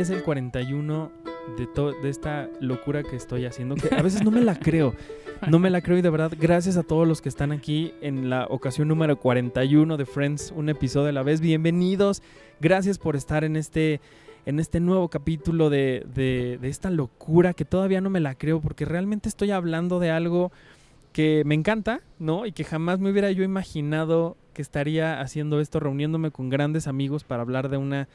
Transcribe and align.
es 0.00 0.10
el 0.10 0.22
41 0.22 1.10
de, 1.56 1.68
de 2.02 2.08
esta 2.08 2.48
locura 2.60 3.02
que 3.02 3.16
estoy 3.16 3.44
haciendo, 3.46 3.74
que 3.76 3.94
a 3.94 4.02
veces 4.02 4.22
no 4.24 4.30
me 4.30 4.40
la 4.42 4.58
creo. 4.58 4.94
No 5.48 5.58
me 5.58 5.70
la 5.70 5.80
creo 5.82 5.98
y 5.98 6.02
de 6.02 6.10
verdad, 6.10 6.32
gracias 6.38 6.76
a 6.76 6.82
todos 6.82 7.06
los 7.06 7.20
que 7.20 7.28
están 7.28 7.52
aquí 7.52 7.92
en 8.00 8.30
la 8.30 8.46
ocasión 8.48 8.88
número 8.88 9.16
41 9.18 9.96
de 9.96 10.06
Friends, 10.06 10.52
un 10.56 10.68
episodio 10.68 11.08
a 11.10 11.12
la 11.12 11.22
vez. 11.22 11.40
Bienvenidos. 11.40 12.22
Gracias 12.60 12.98
por 12.98 13.16
estar 13.16 13.44
en 13.44 13.56
este, 13.56 14.00
en 14.46 14.58
este 14.58 14.80
nuevo 14.80 15.08
capítulo 15.08 15.68
de- 15.70 16.04
de 16.14 16.58
esta 16.68 16.90
locura 16.90 17.52
que 17.52 17.64
todavía 17.64 18.00
no 18.00 18.08
me 18.10 18.20
la 18.20 18.34
creo 18.34 18.60
porque 18.60 18.84
realmente 18.86 19.28
estoy 19.28 19.50
hablando 19.50 19.98
de 20.00 20.10
algo 20.10 20.52
que 21.12 21.42
me 21.46 21.54
encanta, 21.54 22.00
¿no? 22.18 22.44
Y 22.46 22.52
que 22.52 22.64
jamás 22.64 22.98
me 22.98 23.10
hubiera 23.10 23.30
yo 23.30 23.42
imaginado 23.44 24.36
que 24.52 24.62
estaría 24.62 25.20
haciendo 25.20 25.60
esto, 25.60 25.80
reuniéndome 25.80 26.30
con 26.30 26.48
grandes 26.48 26.86
amigos 26.86 27.24
para 27.24 27.42
hablar 27.42 27.68
de 27.68 27.76
una 27.76 28.08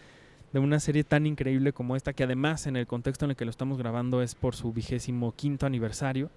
de 0.53 0.59
una 0.59 0.79
serie 0.79 1.03
tan 1.03 1.25
increíble 1.25 1.73
como 1.73 1.95
esta, 1.95 2.13
que 2.13 2.23
además 2.23 2.67
en 2.67 2.75
el 2.75 2.87
contexto 2.87 3.25
en 3.25 3.31
el 3.31 3.37
que 3.37 3.45
lo 3.45 3.51
estamos 3.51 3.77
grabando 3.77 4.21
es 4.21 4.35
por 4.35 4.55
su 4.55 4.73
vigésimo 4.73 5.33
quinto 5.35 5.65
aniversario. 5.65 6.29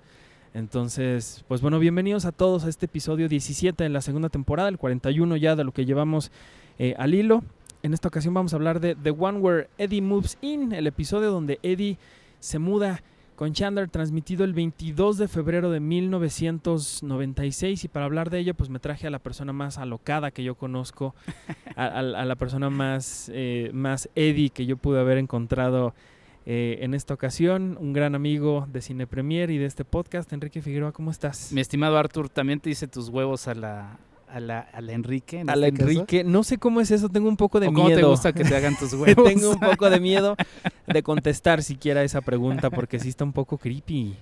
Entonces, 0.54 1.44
pues 1.48 1.60
bueno, 1.60 1.80
bienvenidos 1.80 2.24
a 2.24 2.32
todos 2.32 2.64
a 2.64 2.68
este 2.68 2.86
episodio 2.86 3.28
17 3.28 3.82
de 3.82 3.90
la 3.90 4.00
segunda 4.00 4.28
temporada, 4.28 4.68
el 4.68 4.78
41 4.78 5.36
ya 5.36 5.56
de 5.56 5.64
lo 5.64 5.72
que 5.72 5.84
llevamos 5.84 6.30
eh, 6.78 6.94
al 6.96 7.14
hilo. 7.14 7.42
En 7.82 7.92
esta 7.92 8.08
ocasión 8.08 8.34
vamos 8.34 8.52
a 8.52 8.56
hablar 8.56 8.78
de 8.78 8.94
The 8.94 9.10
One 9.10 9.40
Where 9.40 9.68
Eddie 9.78 10.00
Moves 10.00 10.38
In, 10.42 10.72
el 10.72 10.86
episodio 10.86 11.32
donde 11.32 11.58
Eddie 11.62 11.98
se 12.38 12.60
muda 12.60 13.02
con 13.36 13.52
Chandler, 13.52 13.88
transmitido 13.90 14.44
el 14.44 14.54
22 14.54 15.18
de 15.18 15.28
febrero 15.28 15.70
de 15.70 15.80
1996. 15.80 17.84
Y 17.84 17.88
para 17.88 18.06
hablar 18.06 18.30
de 18.30 18.38
ello, 18.38 18.54
pues 18.54 18.70
me 18.70 18.78
traje 18.78 19.06
a 19.06 19.10
la 19.10 19.18
persona 19.18 19.52
más 19.52 19.78
alocada 19.78 20.30
que 20.30 20.44
yo 20.44 20.54
conozco, 20.54 21.14
a, 21.76 21.84
a- 21.86 21.98
a 21.98 22.24
la 22.24 22.36
persona 22.36 22.70
más, 22.70 23.30
eh, 23.34 23.70
más 23.72 24.08
Eddie 24.14 24.50
que 24.50 24.66
yo 24.66 24.76
pude 24.76 25.00
haber 25.00 25.18
encontrado 25.18 25.94
eh, 26.46 26.78
en 26.82 26.94
esta 26.94 27.14
ocasión, 27.14 27.76
un 27.80 27.92
gran 27.92 28.14
amigo 28.14 28.66
de 28.70 28.82
Cine 28.82 29.06
Premier 29.06 29.50
y 29.50 29.58
de 29.58 29.66
este 29.66 29.84
podcast, 29.84 30.32
Enrique 30.32 30.62
Figueroa, 30.62 30.92
¿cómo 30.92 31.10
estás? 31.10 31.52
Mi 31.52 31.60
estimado 31.60 31.98
Arthur, 31.98 32.28
también 32.28 32.60
te 32.60 32.70
hice 32.70 32.86
tus 32.86 33.08
huevos 33.08 33.48
a 33.48 33.54
la, 33.54 33.98
a 34.34 34.40
la, 34.40 34.60
a 34.60 34.80
la 34.80 34.92
Enrique. 34.92 35.40
en 35.40 35.48
a 35.50 35.56
la 35.56 35.68
este 35.68 35.78
caso? 35.78 35.90
Enrique, 35.90 36.24
no 36.24 36.42
sé 36.42 36.58
cómo 36.58 36.80
es 36.80 36.90
eso, 36.90 37.08
tengo 37.08 37.28
un 37.28 37.36
poco 37.36 37.60
de 37.60 37.68
¿O 37.68 37.72
cómo 37.72 37.86
miedo. 37.86 38.00
te 38.00 38.06
gusta 38.06 38.32
que 38.32 38.44
te 38.44 38.56
hagan 38.56 38.76
tus 38.76 38.92
huevos? 38.94 39.24
Tengo 39.28 39.50
un 39.50 39.60
poco 39.60 39.88
de 39.90 40.00
miedo 40.00 40.36
de 40.86 41.02
contestar 41.02 41.62
siquiera 41.62 42.02
esa 42.02 42.20
pregunta 42.20 42.70
porque 42.70 42.98
sí 42.98 43.08
está 43.08 43.24
un 43.24 43.32
poco 43.32 43.58
creepy. 43.58 44.16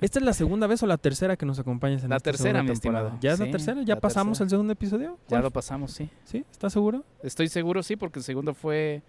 ¿Esta 0.00 0.18
es 0.18 0.24
la 0.24 0.32
segunda 0.32 0.66
vez 0.66 0.82
o 0.82 0.86
la 0.86 0.98
tercera 0.98 1.36
que 1.36 1.46
nos 1.46 1.58
acompañas 1.58 2.02
en 2.04 2.10
La 2.10 2.16
esta 2.16 2.30
tercera, 2.32 2.58
segunda 2.60 2.72
mi 2.72 2.78
temporada? 2.80 3.06
estimado. 3.08 3.22
¿Ya 3.22 3.32
es 3.32 3.38
la 3.40 3.50
tercera? 3.50 3.82
¿Ya 3.82 3.94
la 3.94 4.00
pasamos 4.00 4.38
tercera. 4.38 4.44
el 4.46 4.50
segundo 4.50 4.72
episodio? 4.72 5.10
Ya 5.22 5.26
¿Cuál? 5.28 5.42
lo 5.42 5.50
pasamos, 5.50 5.92
sí. 5.92 6.08
¿Sí? 6.24 6.44
¿Estás 6.50 6.72
seguro? 6.72 7.04
Estoy 7.22 7.48
seguro, 7.48 7.82
sí, 7.82 7.96
porque 7.96 8.18
el 8.18 8.24
segundo 8.24 8.54
fue 8.54 9.02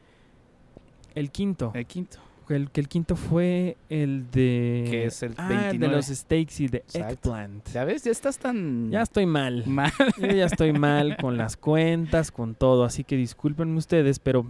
El 1.16 1.32
quinto. 1.32 1.72
el 1.74 1.86
quinto. 1.86 2.20
El, 2.50 2.70
que 2.70 2.82
el 2.82 2.90
quinto 2.90 3.16
fue 3.16 3.78
el 3.90 4.30
de... 4.32 4.86
Que 4.90 5.06
es 5.06 5.24
el 5.24 5.34
Ah, 5.38 5.48
de 5.48 5.56
29. 5.56 5.96
los 5.96 6.08
steaks 6.08 6.60
y 6.60 6.68
de 6.68 6.80
Exacto. 6.80 7.14
eggplant. 7.30 7.70
¿Ya 7.72 7.86
ves? 7.86 8.04
Ya 8.04 8.12
estás 8.12 8.38
tan 8.40 8.92
Ya 8.92 9.02
estoy 9.04 9.26
mal. 9.26 9.64
mal. 9.68 9.92
Yo 10.20 10.28
ya 10.28 10.46
estoy 10.46 10.74
mal 10.74 11.16
con 11.18 11.38
las 11.38 11.56
cuentas, 11.56 12.30
con 12.32 12.54
todo, 12.56 12.84
así 12.84 13.06
que 13.06 13.16
discúlpenme 13.16 13.78
ustedes, 13.78 14.20
pero 14.20 14.46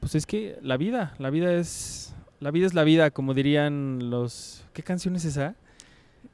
pues 0.00 0.14
es 0.14 0.24
que 0.24 0.56
la 0.62 0.78
vida, 0.78 1.14
la 1.18 1.28
vida 1.28 1.52
es 1.52 2.14
la 2.38 2.50
vida 2.50 2.66
es 2.66 2.72
la 2.72 2.84
vida, 2.84 3.10
como 3.10 3.34
dirían 3.34 4.08
los 4.08 4.64
¿Qué 4.72 4.82
canción 4.82 5.14
es 5.14 5.26
esa? 5.26 5.56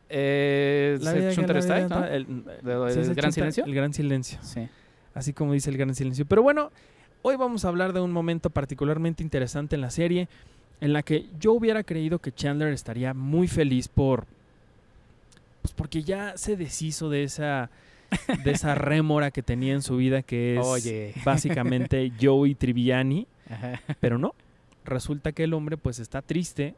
Eh, 0.09 0.99
La 1.01 1.11
¿es 1.11 1.17
el 1.17 1.21
vida 1.21 1.31
que 1.31 1.35
Shunter 1.37 1.57
la 1.57 1.63
vida 1.63 1.75
Style, 1.77 1.89
¿no? 1.89 2.01
da- 2.01 2.15
el- 2.15 2.45
¿De- 2.87 2.93
sí, 2.93 3.01
es 3.01 3.07
del 3.07 3.11
el 3.11 3.15
Gran 3.17 3.33
Silencio? 3.33 3.65
El 3.65 3.75
gran 3.75 3.93
silencio, 3.93 4.39
Sí. 4.43 4.69
así 5.15 5.33
como 5.33 5.53
dice 5.53 5.71
el 5.71 5.77
gran 5.79 5.95
silencio. 5.95 6.27
Pero 6.27 6.43
bueno, 6.43 6.71
hoy 7.23 7.35
vamos 7.37 7.65
a 7.65 7.69
hablar 7.69 7.93
de 7.93 8.01
un 8.01 8.13
momento 8.13 8.51
particularmente 8.51 9.23
interesante 9.25 9.75
en 9.75 9.81
la 9.81 9.91
serie, 9.91 10.29
en 10.81 10.93
la 10.93 11.03
que 11.03 11.27
yo 11.41 11.53
hubiera 11.53 11.83
creído 11.83 12.19
que 12.19 12.33
Chandler 12.33 12.73
estaría 12.73 13.15
muy 13.15 13.49
feliz 13.49 13.89
por 13.89 14.27
pues 15.63 15.73
porque 15.75 16.03
ya 16.03 16.37
se 16.37 16.57
deshizo 16.57 17.09
de 17.11 17.25
esa 17.25 17.71
de 18.45 18.51
esa 18.53 18.75
rémora 18.77 19.31
que 19.31 19.43
tenía 19.43 19.73
en 19.73 19.83
su 19.83 19.97
vida 19.97 20.23
que 20.23 20.59
es 20.59 20.67
Oye. 20.67 21.15
básicamente 21.25 22.13
Joey 22.21 22.55
Triviani, 22.55 23.27
Ajá. 23.51 23.81
pero 24.01 24.19
no. 24.19 24.35
Resulta 24.85 25.33
que 25.33 25.43
el 25.45 25.55
hombre 25.55 25.77
pues 25.77 25.99
está 25.99 26.23
triste 26.23 26.75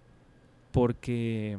porque 0.73 1.59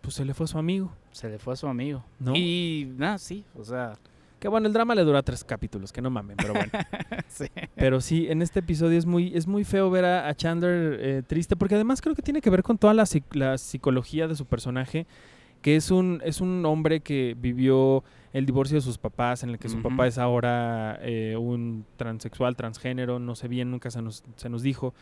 pues 0.00 0.14
se 0.14 0.24
le 0.24 0.32
fue 0.32 0.46
su 0.46 0.58
amigo, 0.58 0.90
Se 1.12 1.28
le 1.28 1.38
fue 1.38 1.52
a 1.52 1.56
su 1.56 1.66
amigo. 1.66 2.02
¿no? 2.18 2.34
Y 2.34 2.88
nada, 2.96 3.18
sí, 3.18 3.44
o 3.58 3.64
sea, 3.64 3.94
Que 4.38 4.46
bueno, 4.48 4.66
el 4.68 4.72
drama 4.72 4.94
le 4.94 5.02
dura 5.02 5.22
tres 5.22 5.42
capítulos, 5.42 5.92
que 5.92 6.00
no 6.00 6.10
mamen, 6.10 6.36
pero 6.36 6.52
bueno. 6.54 6.70
sí. 7.28 7.46
pero 7.74 8.00
sí, 8.00 8.26
en 8.28 8.40
este 8.42 8.60
episodio 8.60 8.96
es 8.98 9.04
muy, 9.06 9.34
es 9.36 9.46
muy 9.48 9.64
feo 9.64 9.90
ver 9.90 10.04
a, 10.04 10.28
a 10.28 10.34
Chandler 10.34 10.98
eh, 11.00 11.22
triste, 11.26 11.56
porque 11.56 11.74
además 11.74 12.00
creo 12.00 12.14
que 12.14 12.22
tiene 12.22 12.40
que 12.40 12.50
ver 12.50 12.62
con 12.62 12.78
toda 12.78 12.94
la, 12.94 13.02
psic- 13.02 13.34
la 13.34 13.58
psicología 13.58 14.28
de 14.28 14.36
su 14.36 14.46
personaje, 14.46 15.06
que 15.60 15.74
es 15.74 15.90
un, 15.90 16.20
es 16.24 16.40
un 16.40 16.64
hombre 16.66 17.00
que 17.00 17.34
vivió 17.36 18.04
el 18.32 18.46
divorcio 18.46 18.76
de 18.76 18.80
sus 18.80 18.96
papás, 18.96 19.42
en 19.42 19.50
el 19.50 19.58
que 19.58 19.68
su 19.68 19.82
papá 19.82 20.06
es 20.06 20.18
ahora 20.18 21.00
eh, 21.02 21.34
un 21.36 21.84
transexual, 21.96 22.54
transgénero, 22.54 23.18
no 23.18 23.34
sé 23.34 23.48
bien, 23.48 23.70
nunca 23.72 23.90
se 23.90 24.02
nos, 24.02 24.22
se 24.36 24.48
nos 24.48 24.62
dijo. 24.62 24.94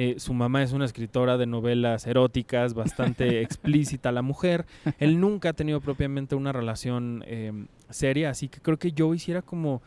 Eh, 0.00 0.20
su 0.20 0.32
mamá 0.32 0.62
es 0.62 0.70
una 0.70 0.84
escritora 0.84 1.36
de 1.38 1.46
novelas 1.46 2.06
eróticas, 2.06 2.72
bastante 2.72 3.40
explícita 3.42 4.12
la 4.12 4.22
mujer. 4.22 4.64
Él 5.00 5.18
nunca 5.18 5.48
ha 5.48 5.52
tenido 5.54 5.80
propiamente 5.80 6.36
una 6.36 6.52
relación 6.52 7.24
eh, 7.26 7.66
seria, 7.90 8.30
así 8.30 8.48
que 8.48 8.60
creo 8.60 8.78
que 8.78 8.94
Joey 8.96 9.16
hiciera 9.16 9.42
como 9.42 9.82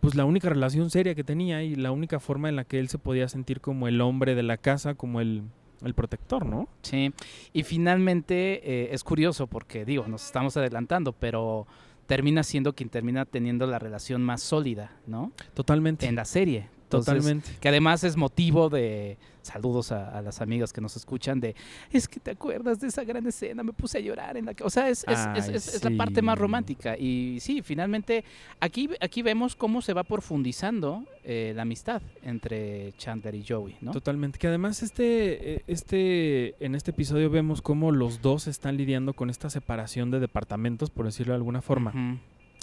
pues 0.00 0.16
la 0.16 0.26
única 0.26 0.50
relación 0.50 0.90
seria 0.90 1.14
que 1.14 1.24
tenía 1.24 1.62
y 1.62 1.76
la 1.76 1.92
única 1.92 2.20
forma 2.20 2.50
en 2.50 2.56
la 2.56 2.64
que 2.64 2.78
él 2.78 2.90
se 2.90 2.98
podía 2.98 3.26
sentir 3.26 3.62
como 3.62 3.88
el 3.88 4.02
hombre 4.02 4.34
de 4.34 4.42
la 4.42 4.58
casa, 4.58 4.96
como 4.96 5.22
el, 5.22 5.44
el 5.82 5.94
protector, 5.94 6.44
¿no? 6.44 6.68
Sí, 6.82 7.14
y 7.54 7.62
finalmente 7.62 8.60
eh, 8.70 8.88
es 8.92 9.02
curioso 9.02 9.46
porque, 9.46 9.86
digo, 9.86 10.06
nos 10.06 10.26
estamos 10.26 10.58
adelantando, 10.58 11.14
pero 11.14 11.66
termina 12.06 12.42
siendo 12.42 12.74
quien 12.74 12.90
termina 12.90 13.24
teniendo 13.24 13.66
la 13.66 13.78
relación 13.78 14.22
más 14.22 14.42
sólida, 14.42 14.92
¿no? 15.06 15.32
Totalmente. 15.54 16.06
En 16.06 16.16
la 16.16 16.26
serie. 16.26 16.68
Entonces, 16.98 17.14
totalmente. 17.14 17.50
Que 17.60 17.68
además 17.68 18.04
es 18.04 18.16
motivo 18.16 18.68
de 18.68 19.16
saludos 19.44 19.92
a, 19.92 20.16
a 20.16 20.22
las 20.22 20.40
amigas 20.40 20.72
que 20.72 20.80
nos 20.80 20.96
escuchan 20.96 21.38
de 21.38 21.54
es 21.92 22.08
que 22.08 22.18
te 22.18 22.30
acuerdas 22.32 22.80
de 22.80 22.88
esa 22.88 23.04
gran 23.04 23.26
escena, 23.26 23.62
me 23.62 23.72
puse 23.72 23.98
a 23.98 24.00
llorar 24.00 24.36
en 24.36 24.46
la 24.46 24.54
que. 24.54 24.64
O 24.64 24.70
sea, 24.70 24.88
es, 24.88 25.04
es, 25.06 25.84
la 25.84 25.96
parte 25.96 26.22
más 26.22 26.38
romántica. 26.38 26.96
Y 26.98 27.38
sí, 27.40 27.62
finalmente, 27.62 28.24
aquí, 28.60 28.90
aquí 29.00 29.22
vemos 29.22 29.54
cómo 29.54 29.82
se 29.82 29.92
va 29.92 30.02
profundizando 30.04 31.04
eh, 31.24 31.52
la 31.54 31.62
amistad 31.62 32.02
entre 32.22 32.92
Chandler 32.96 33.34
y 33.34 33.44
Joey, 33.46 33.76
¿no? 33.80 33.92
Totalmente. 33.92 34.38
Que 34.38 34.48
además 34.48 34.82
este, 34.82 35.54
eh, 35.54 35.62
este, 35.66 36.64
en 36.64 36.74
este 36.74 36.90
episodio 36.90 37.30
vemos 37.30 37.62
cómo 37.62 37.92
los 37.92 38.22
dos 38.22 38.46
están 38.46 38.76
lidiando 38.76 39.12
con 39.12 39.30
esta 39.30 39.50
separación 39.50 40.10
de 40.10 40.20
departamentos, 40.20 40.90
por 40.90 41.04
decirlo 41.06 41.32
de 41.32 41.36
alguna 41.36 41.62
forma. 41.62 42.20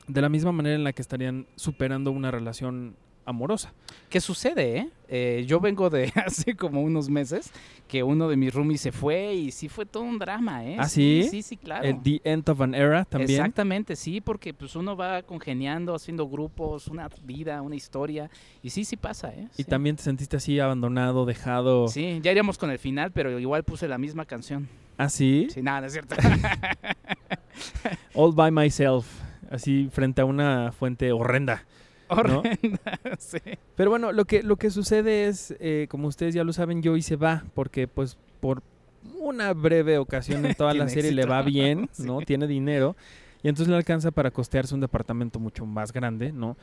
De 0.08 0.22
la 0.22 0.30
misma 0.30 0.52
manera 0.52 0.76
en 0.76 0.84
la 0.84 0.94
que 0.94 1.02
estarían 1.02 1.46
superando 1.56 2.12
una 2.12 2.32
relación 2.32 2.96
amorosa. 3.26 3.74
¿Qué 4.10 4.20
sucede, 4.20 4.78
eh? 4.78 4.90
Eh, 5.08 5.46
Yo 5.48 5.60
vengo 5.60 5.90
de 5.90 6.12
hace 6.26 6.56
como 6.56 6.82
unos 6.82 7.10
meses 7.10 7.52
que 7.88 8.04
uno 8.04 8.30
de 8.30 8.38
mis 8.38 8.54
roomies 8.54 8.82
se 8.82 8.92
fue 8.92 9.34
y 9.34 9.52
sí 9.52 9.68
fue 9.68 9.86
todo 9.86 10.04
un 10.04 10.18
drama, 10.18 10.66
¿eh? 10.66 10.78
¿Ah, 10.80 10.88
sí? 10.88 11.28
Sí, 11.30 11.42
sí, 11.42 11.58
claro. 11.58 11.86
El 11.86 12.02
The 12.02 12.22
End 12.24 12.50
of 12.50 12.62
an 12.62 12.74
Era 12.74 13.04
también. 13.06 13.32
Exactamente, 13.32 13.96
sí, 13.96 14.22
porque 14.22 14.54
pues 14.54 14.76
uno 14.76 14.96
va 14.96 15.24
congeniando, 15.24 15.94
haciendo 15.94 16.28
grupos, 16.28 16.88
una 16.88 17.10
vida, 17.24 17.62
una 17.62 17.76
historia, 17.76 18.30
y 18.64 18.70
sí, 18.70 18.86
sí 18.86 18.96
pasa, 18.96 19.30
¿eh? 19.34 19.48
Y 19.58 19.66
también 19.66 19.98
te 19.98 20.04
sentiste 20.04 20.38
así 20.38 20.60
abandonado, 20.60 21.26
dejado. 21.26 21.88
Sí, 21.90 22.20
ya 22.24 22.32
iríamos 22.32 22.58
con 22.58 22.72
el 22.72 22.80
final, 22.80 23.12
pero 23.12 23.38
igual 23.40 23.64
puse 23.64 23.88
la 23.88 23.98
misma 23.98 24.26
canción. 24.26 24.70
¿Ah, 24.98 25.10
sí? 25.10 25.48
Sí, 25.52 25.62
nada, 25.62 25.82
no 25.82 25.88
es 25.88 25.94
cierto. 25.94 26.16
All 28.14 28.34
by 28.34 28.52
myself. 28.52 29.06
Así 29.50 29.90
frente 29.92 30.22
a 30.22 30.26
una 30.26 30.72
fuente 30.72 31.12
horrenda. 31.12 31.66
Horrenda, 32.12 33.00
sí. 33.20 33.40
Pero 33.76 33.90
bueno, 33.90 34.12
lo 34.12 34.26
que, 34.26 34.44
lo 34.44 34.58
que 34.58 34.70
sucede 34.70 35.28
es, 35.28 35.56
eh, 35.60 35.88
como 35.90 36.08
ustedes 36.08 36.34
ya 36.34 36.44
lo 36.44 36.54
saben, 36.54 36.84
Joey 36.84 37.02
se 37.02 37.16
va 37.16 37.44
porque 37.54 37.88
pues 37.88 38.18
por 38.40 38.62
una 39.20 39.54
breve 39.54 39.98
ocasión 39.98 40.46
en 40.46 40.56
toda 40.56 40.74
la 40.76 40.90
serie 40.90 41.12
le 41.12 41.26
va 41.26 41.42
bien, 41.42 41.90
Sí. 41.94 42.04
¿no? 42.04 42.22
Tiene 42.22 42.48
dinero 42.48 42.96
y 43.44 43.48
entonces 43.48 43.70
le 43.70 43.76
alcanza 43.78 44.12
para 44.12 44.32
costearse 44.32 44.76
un 44.76 44.82
departamento 44.82 45.40
mucho 45.40 45.66
más 45.66 45.92
grande, 45.92 46.32
¿no? 46.32 46.58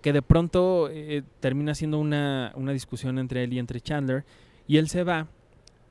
Que 0.00 0.12
de 0.12 0.22
pronto 0.22 0.88
eh, 0.90 1.22
termina 1.40 1.74
siendo 1.74 1.98
una, 1.98 2.52
una 2.54 2.72
discusión 2.72 3.18
entre 3.18 3.44
él 3.44 3.52
y 3.52 3.58
entre 3.58 3.80
Chandler 3.80 4.24
y 4.66 4.76
él 4.76 4.88
se 4.88 5.02
va 5.02 5.26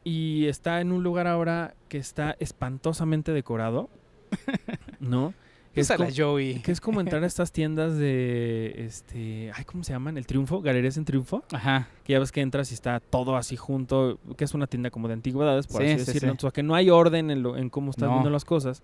y 0.04 0.46
está 0.46 0.82
en 0.82 0.92
un 0.92 1.04
lugar 1.04 1.28
ahora 1.28 1.76
que 1.90 1.98
está 1.98 2.36
espantosamente 2.40 3.34
decorado, 3.34 3.90
¿no? 5.00 5.34
Que 5.88 5.94
es 5.94 5.98
como- 5.98 6.10
Joey. 6.16 6.60
que 6.62 6.72
es 6.72 6.82
como 6.82 7.02
entrar 7.02 7.24
a 7.24 7.28
estas 7.28 7.52
tiendas 7.52 7.98
de, 7.98 8.74
este, 8.86 9.52
ay, 9.56 9.64
¿cómo 9.66 9.84
se 9.84 9.94
llaman? 9.94 10.18
El 10.18 10.26
Triunfo, 10.26 10.62
Galerías 10.62 10.98
en 10.98 11.06
Triunfo, 11.06 11.44
Ajá. 11.52 11.88
que 12.04 12.14
ya 12.14 12.20
ves 12.20 12.32
que 12.32 12.42
entras 12.42 12.72
y 12.72 12.74
está 12.74 13.00
todo 13.00 13.36
así 13.36 13.56
junto, 13.56 14.20
que 14.38 14.44
es 14.46 14.54
una 14.54 14.68
tienda 14.68 14.90
como 14.92 15.08
de 15.08 15.14
antigüedades, 15.16 15.68
por 15.68 15.82
Sí, 15.82 15.88
así 15.90 16.00
sí, 16.06 16.06
decirlo. 16.14 16.32
sí. 16.34 16.38
O 16.38 16.42
sea, 16.42 16.52
que 16.52 16.64
no 16.64 16.76
hay 16.76 16.90
orden 16.90 17.32
en, 17.32 17.44
lo, 17.44 17.58
en 17.58 17.70
cómo 17.70 17.92
estás 17.92 18.08
No. 18.10 18.16
viendo 18.16 18.30
las 18.30 18.46
cosas. 18.46 18.84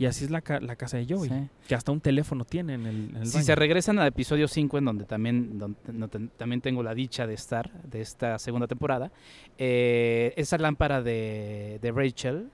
Y 0.00 0.06
así 0.06 0.24
es 0.26 0.30
la, 0.30 0.42
ca- 0.42 0.60
la 0.60 0.76
casa 0.76 0.96
de 0.96 1.06
Joey, 1.12 1.28
Sí. 1.28 1.48
que 1.66 1.74
hasta 1.74 1.90
un 1.90 2.00
teléfono 2.00 2.44
tiene 2.44 2.74
en 2.74 2.86
el, 2.86 2.96
en 3.10 3.16
el 3.16 3.26
Si 3.26 3.34
baño. 3.34 3.44
se 3.46 3.54
regresan 3.56 3.98
al 3.98 4.06
episodio 4.06 4.46
5, 4.46 4.78
en 4.78 4.84
donde 4.84 5.04
también, 5.06 5.58
donde, 5.58 5.76
no 5.92 6.06
ten- 6.06 6.30
también 6.36 6.60
tengo 6.60 6.84
la 6.84 6.94
dicha 6.94 7.26
de 7.26 7.34
estar, 7.34 7.72
de 7.82 8.00
esta 8.00 8.38
segunda 8.38 8.68
temporada, 8.68 9.10
eh, 9.58 10.34
esa 10.36 10.56
lámpara 10.58 11.02
de, 11.02 11.80
de 11.82 11.90
Rachel 11.90 12.48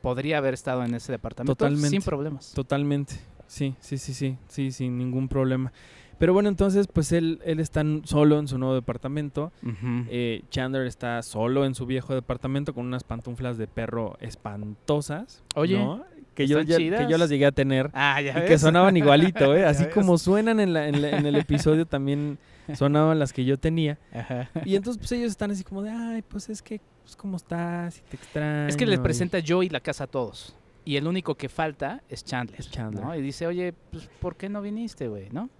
podría 0.00 0.38
haber 0.38 0.54
estado 0.54 0.84
en 0.84 0.94
ese 0.94 1.12
departamento 1.12 1.54
Totalmente. 1.54 1.90
sin 1.90 2.02
problemas. 2.02 2.52
Totalmente. 2.54 3.14
Sí, 3.46 3.74
sí, 3.80 3.98
sí, 3.98 4.12
sí, 4.14 4.36
sí, 4.48 4.70
sin 4.72 4.98
ningún 4.98 5.28
problema. 5.28 5.72
Pero 6.18 6.32
bueno, 6.32 6.48
entonces, 6.48 6.88
pues 6.88 7.12
él, 7.12 7.40
él 7.44 7.60
está 7.60 7.82
solo 8.04 8.38
en 8.38 8.48
su 8.48 8.58
nuevo 8.58 8.74
departamento. 8.74 9.52
Ujú. 9.62 10.04
Eh, 10.10 10.42
Chandler 10.50 10.86
está 10.86 11.22
solo 11.22 11.64
en 11.64 11.74
su 11.74 11.86
viejo 11.86 12.12
departamento 12.14 12.74
con 12.74 12.86
unas 12.86 13.04
pantuflas 13.04 13.56
de 13.56 13.68
perro 13.68 14.16
espantosas. 14.20 15.44
Oye, 15.54 15.78
¿no? 15.78 16.04
Que 16.38 16.46
yo, 16.46 16.64
que 16.64 17.06
yo 17.08 17.18
las 17.18 17.28
llegué 17.28 17.46
a 17.46 17.52
tener. 17.52 17.90
ah, 17.94 18.20
ya 18.22 18.30
Y 18.30 18.34
ves. 18.40 18.44
que 18.48 18.58
sonaban 18.58 18.96
igualito, 18.96 19.54
¿eh? 19.56 19.64
Así 19.66 19.84
ves. 19.84 19.92
como 19.94 20.16
suenan 20.18 20.60
en, 20.60 20.72
la- 20.72 20.86
en 20.88 21.02
la- 21.02 21.10
en 21.18 21.26
el 21.26 21.34
episodio, 21.36 21.84
también 21.86 22.38
sonaban 22.74 23.18
las 23.18 23.32
que 23.32 23.44
yo 23.44 23.58
tenía. 23.58 23.98
Ajá. 24.14 24.48
Y 24.64 24.76
entonces, 24.76 24.98
pues 24.98 25.12
ellos 25.12 25.30
están 25.30 25.50
así 25.50 25.64
como 25.64 25.82
de, 25.82 25.90
ay, 25.90 26.22
pues 26.22 26.48
es 26.48 26.62
que, 26.62 26.80
pues, 27.02 27.16
¿cómo 27.16 27.36
estás? 27.36 27.98
Y 27.98 28.00
te 28.10 28.16
extraño. 28.16 28.68
Es 28.68 28.76
que 28.76 28.86
les 28.86 28.98
y- 28.98 29.02
presenta 29.02 29.38
Joey 29.46 29.68
la 29.68 29.80
casa 29.80 30.04
a 30.04 30.06
todos. 30.06 30.54
Y 30.84 30.96
el 30.96 31.06
único 31.06 31.34
que 31.34 31.48
falta 31.48 32.02
es 32.08 32.24
Chandler. 32.24 32.58
Es 32.60 32.70
Chandler. 32.70 33.04
¿no? 33.04 33.14
Y 33.16 33.20
dice, 33.20 33.46
oye, 33.46 33.74
pues, 33.90 34.08
¿por 34.20 34.36
qué 34.36 34.48
no 34.48 34.62
viniste, 34.62 35.08
güey? 35.08 35.28
¿No? 35.30 35.50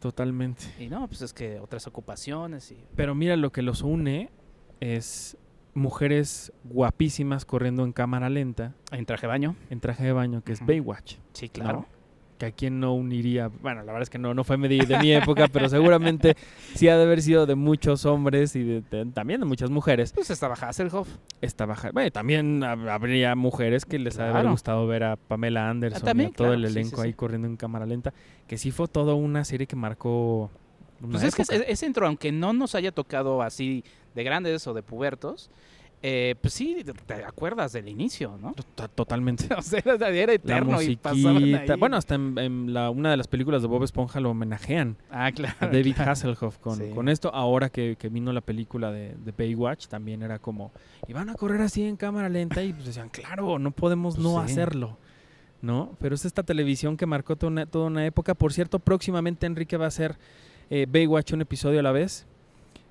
Totalmente. 0.00 0.64
Y 0.78 0.86
no, 0.88 1.06
pues 1.08 1.22
es 1.22 1.32
que 1.32 1.58
otras 1.58 1.86
ocupaciones 1.86 2.70
y... 2.70 2.76
Pero 2.94 3.14
mira, 3.14 3.36
lo 3.36 3.50
que 3.50 3.62
los 3.62 3.82
une 3.82 4.30
es 4.80 5.36
mujeres 5.74 6.52
guapísimas 6.64 7.44
corriendo 7.44 7.84
en 7.84 7.92
cámara 7.92 8.28
lenta, 8.28 8.74
En 8.90 9.06
traje 9.06 9.22
de 9.22 9.28
baño. 9.28 9.56
en 9.70 9.80
traje 9.80 10.04
de 10.04 10.12
baño, 10.12 10.42
que 10.42 10.52
es. 10.52 10.64
Baywatch. 10.64 11.16
Sí, 11.32 11.48
claro. 11.48 11.80
¿no? 11.80 11.98
Que 12.38 12.46
a 12.46 12.50
quien 12.52 12.78
no 12.78 12.94
uniría, 12.94 13.48
bueno, 13.48 13.80
la 13.80 13.86
verdad 13.86 14.02
es 14.02 14.10
que 14.10 14.18
no, 14.18 14.32
no 14.32 14.44
fue 14.44 14.56
de, 14.58 14.68
de 14.86 14.98
mi 15.00 15.12
época, 15.12 15.48
pero 15.52 15.68
seguramente 15.68 16.36
sí 16.74 16.88
ha 16.88 16.96
de 16.96 17.02
haber 17.02 17.20
sido 17.20 17.46
de 17.46 17.56
muchos 17.56 18.06
hombres 18.06 18.54
y 18.54 18.62
de- 18.62 18.80
de- 18.82 19.06
también 19.06 19.40
de 19.40 19.46
muchas 19.46 19.70
mujeres. 19.70 20.12
Pues 20.12 20.30
estaba 20.30 20.54
Hasselhoff. 20.54 21.08
Esta 21.40 21.66
baja, 21.66 21.90
bueno, 21.92 22.12
también 22.12 22.60
hab- 22.60 22.88
habría 22.88 23.34
mujeres 23.34 23.84
que 23.84 23.98
les 23.98 24.20
ha 24.20 24.24
de 24.26 24.30
haber 24.30 24.48
gustado 24.50 24.86
ver 24.86 25.02
a 25.02 25.16
Pamela 25.16 25.68
Anderson 25.68 26.02
también, 26.04 26.28
y 26.30 26.32
a 26.32 26.36
todo 26.36 26.52
el 26.52 26.60
claro, 26.60 26.68
sí, 26.68 26.74
sí, 26.74 26.78
elenco 26.80 27.02
ahí 27.02 27.10
sí. 27.10 27.14
corriendo 27.16 27.48
en 27.48 27.56
cámara 27.56 27.86
lenta, 27.86 28.14
que 28.46 28.56
sí 28.56 28.70
fue 28.70 28.86
toda 28.86 29.14
una 29.14 29.42
serie 29.44 29.66
que 29.66 29.74
marcó 29.74 30.48
Pues 31.00 31.22
es 31.22 31.34
que 31.34 31.42
ese, 31.42 31.70
ese 31.70 31.86
intro, 31.86 32.06
aunque 32.06 32.32
no 32.32 32.52
nos 32.52 32.74
haya 32.74 32.92
tocado 32.92 33.42
así 33.42 33.84
de 34.14 34.24
grandes 34.24 34.66
o 34.66 34.74
de 34.74 34.82
pubertos, 34.82 35.50
eh, 36.00 36.36
pues 36.40 36.54
sí, 36.54 36.84
te 37.06 37.14
acuerdas 37.24 37.72
del 37.72 37.88
inicio, 37.88 38.38
¿no? 38.40 38.52
To- 38.74 38.88
Totalmente. 38.88 39.48
O 39.58 39.62
sea, 39.62 39.80
era, 39.84 39.94
era 40.08 40.26
La 40.26 40.32
eterno 40.34 40.80
y 40.80 40.98
ahí. 41.04 41.68
Bueno, 41.76 41.96
hasta 41.96 42.14
en, 42.14 42.38
en 42.38 42.72
la, 42.72 42.90
una 42.90 43.10
de 43.10 43.16
las 43.16 43.26
películas 43.26 43.62
de 43.62 43.68
Bob 43.68 43.82
Esponja 43.82 44.20
lo 44.20 44.30
homenajean 44.30 44.96
ah, 45.10 45.30
claro. 45.32 45.56
a 45.58 45.66
David 45.66 45.94
claro. 45.96 46.12
Hasselhoff 46.12 46.58
con, 46.58 46.76
Sí. 46.78 46.90
con 46.94 47.08
esto. 47.08 47.34
Ahora 47.34 47.68
que, 47.70 47.96
que 47.98 48.08
vino 48.08 48.32
la 48.32 48.40
película 48.42 48.92
de, 48.92 49.16
de 49.16 49.32
Baywatch, 49.36 49.88
también 49.88 50.22
era 50.22 50.38
como, 50.38 50.70
y 51.08 51.12
van 51.12 51.30
a 51.30 51.34
correr 51.34 51.60
así 51.62 51.82
en 51.82 51.96
cámara 51.96 52.28
lenta 52.28 52.62
y 52.62 52.72
pues 52.72 52.86
decían, 52.86 53.08
claro, 53.08 53.58
no 53.58 53.72
podemos 53.72 54.14
Pues 54.14 54.24
no 54.24 54.44
sí. 54.46 54.52
hacerlo. 54.52 54.96
¿No? 55.60 55.96
Pero 55.98 56.14
es 56.14 56.24
esta 56.24 56.44
televisión 56.44 56.96
que 56.96 57.04
marcó 57.06 57.34
toda 57.34 57.50
una, 57.50 57.66
toda 57.66 57.86
una 57.86 58.06
época. 58.06 58.34
Por 58.34 58.52
cierto, 58.52 58.78
próximamente 58.78 59.44
Enrique 59.46 59.76
va 59.76 59.86
a 59.86 59.88
hacer 59.88 60.16
eh, 60.70 60.86
Baywatch 60.88 61.32
un 61.32 61.40
episodio 61.42 61.80
a 61.80 61.82
la 61.82 61.92
vez, 61.92 62.26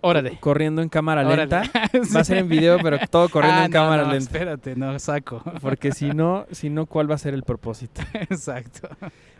Órale. 0.02 0.38
corriendo 0.40 0.82
en 0.82 0.90
cámara 0.90 1.22
órale. 1.26 1.38
lenta. 1.48 1.64
Va 2.16 2.20
a 2.20 2.24
ser 2.24 2.38
en 2.38 2.48
video, 2.50 2.78
pero 2.82 2.98
todo 3.10 3.30
corriendo 3.32 3.62
Ah, 3.62 3.66
en 3.66 3.72
no, 3.72 3.76
cámara 3.76 4.04
no, 4.04 4.12
lenta. 4.12 4.26
Espérate, 4.32 4.76
no, 4.76 4.98
saco. 5.00 5.42
Porque 5.62 5.92
si 5.92 6.10
no, 6.12 6.46
si 6.52 6.70
no, 6.70 6.86
¿cuál 6.86 7.10
va 7.10 7.16
a 7.16 7.18
ser 7.18 7.34
el 7.34 7.44
propósito? 7.44 8.02
Exacto. 8.14 8.90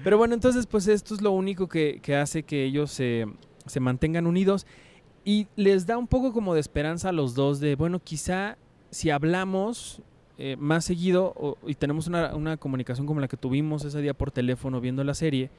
Pero 0.04 0.18
bueno, 0.18 0.34
entonces 0.34 0.66
pues 0.66 0.88
esto 0.88 1.14
es 1.14 1.22
lo 1.22 1.32
único 1.32 1.68
que, 1.68 2.00
que 2.02 2.16
hace 2.16 2.44
que 2.44 2.64
ellos 2.64 2.92
se, 2.92 3.26
se 3.66 3.80
mantengan 3.80 4.26
unidos 4.28 4.66
y 5.24 5.48
les 5.56 5.86
da 5.86 5.98
un 5.98 6.08
poco 6.08 6.34
como 6.34 6.54
de 6.54 6.60
esperanza 6.62 7.10
a 7.10 7.12
los 7.12 7.36
dos 7.36 7.60
de, 7.60 7.76
bueno, 7.76 8.00
quizá 8.00 8.58
si 8.92 9.10
hablamos 9.10 10.02
eh, 10.40 10.56
más 10.58 10.86
seguido 10.86 11.34
o- 11.36 11.58
y 11.68 11.76
tenemos 11.76 12.08
una, 12.08 12.34
una 12.36 12.58
comunicación 12.58 13.06
como 13.06 13.20
la 13.20 13.28
que 13.28 13.38
tuvimos 13.38 13.84
ese 13.86 14.02
día 14.02 14.14
por 14.14 14.32
teléfono 14.32 14.80
viendo 14.82 15.04
la 15.04 15.14
serie, 15.14 15.50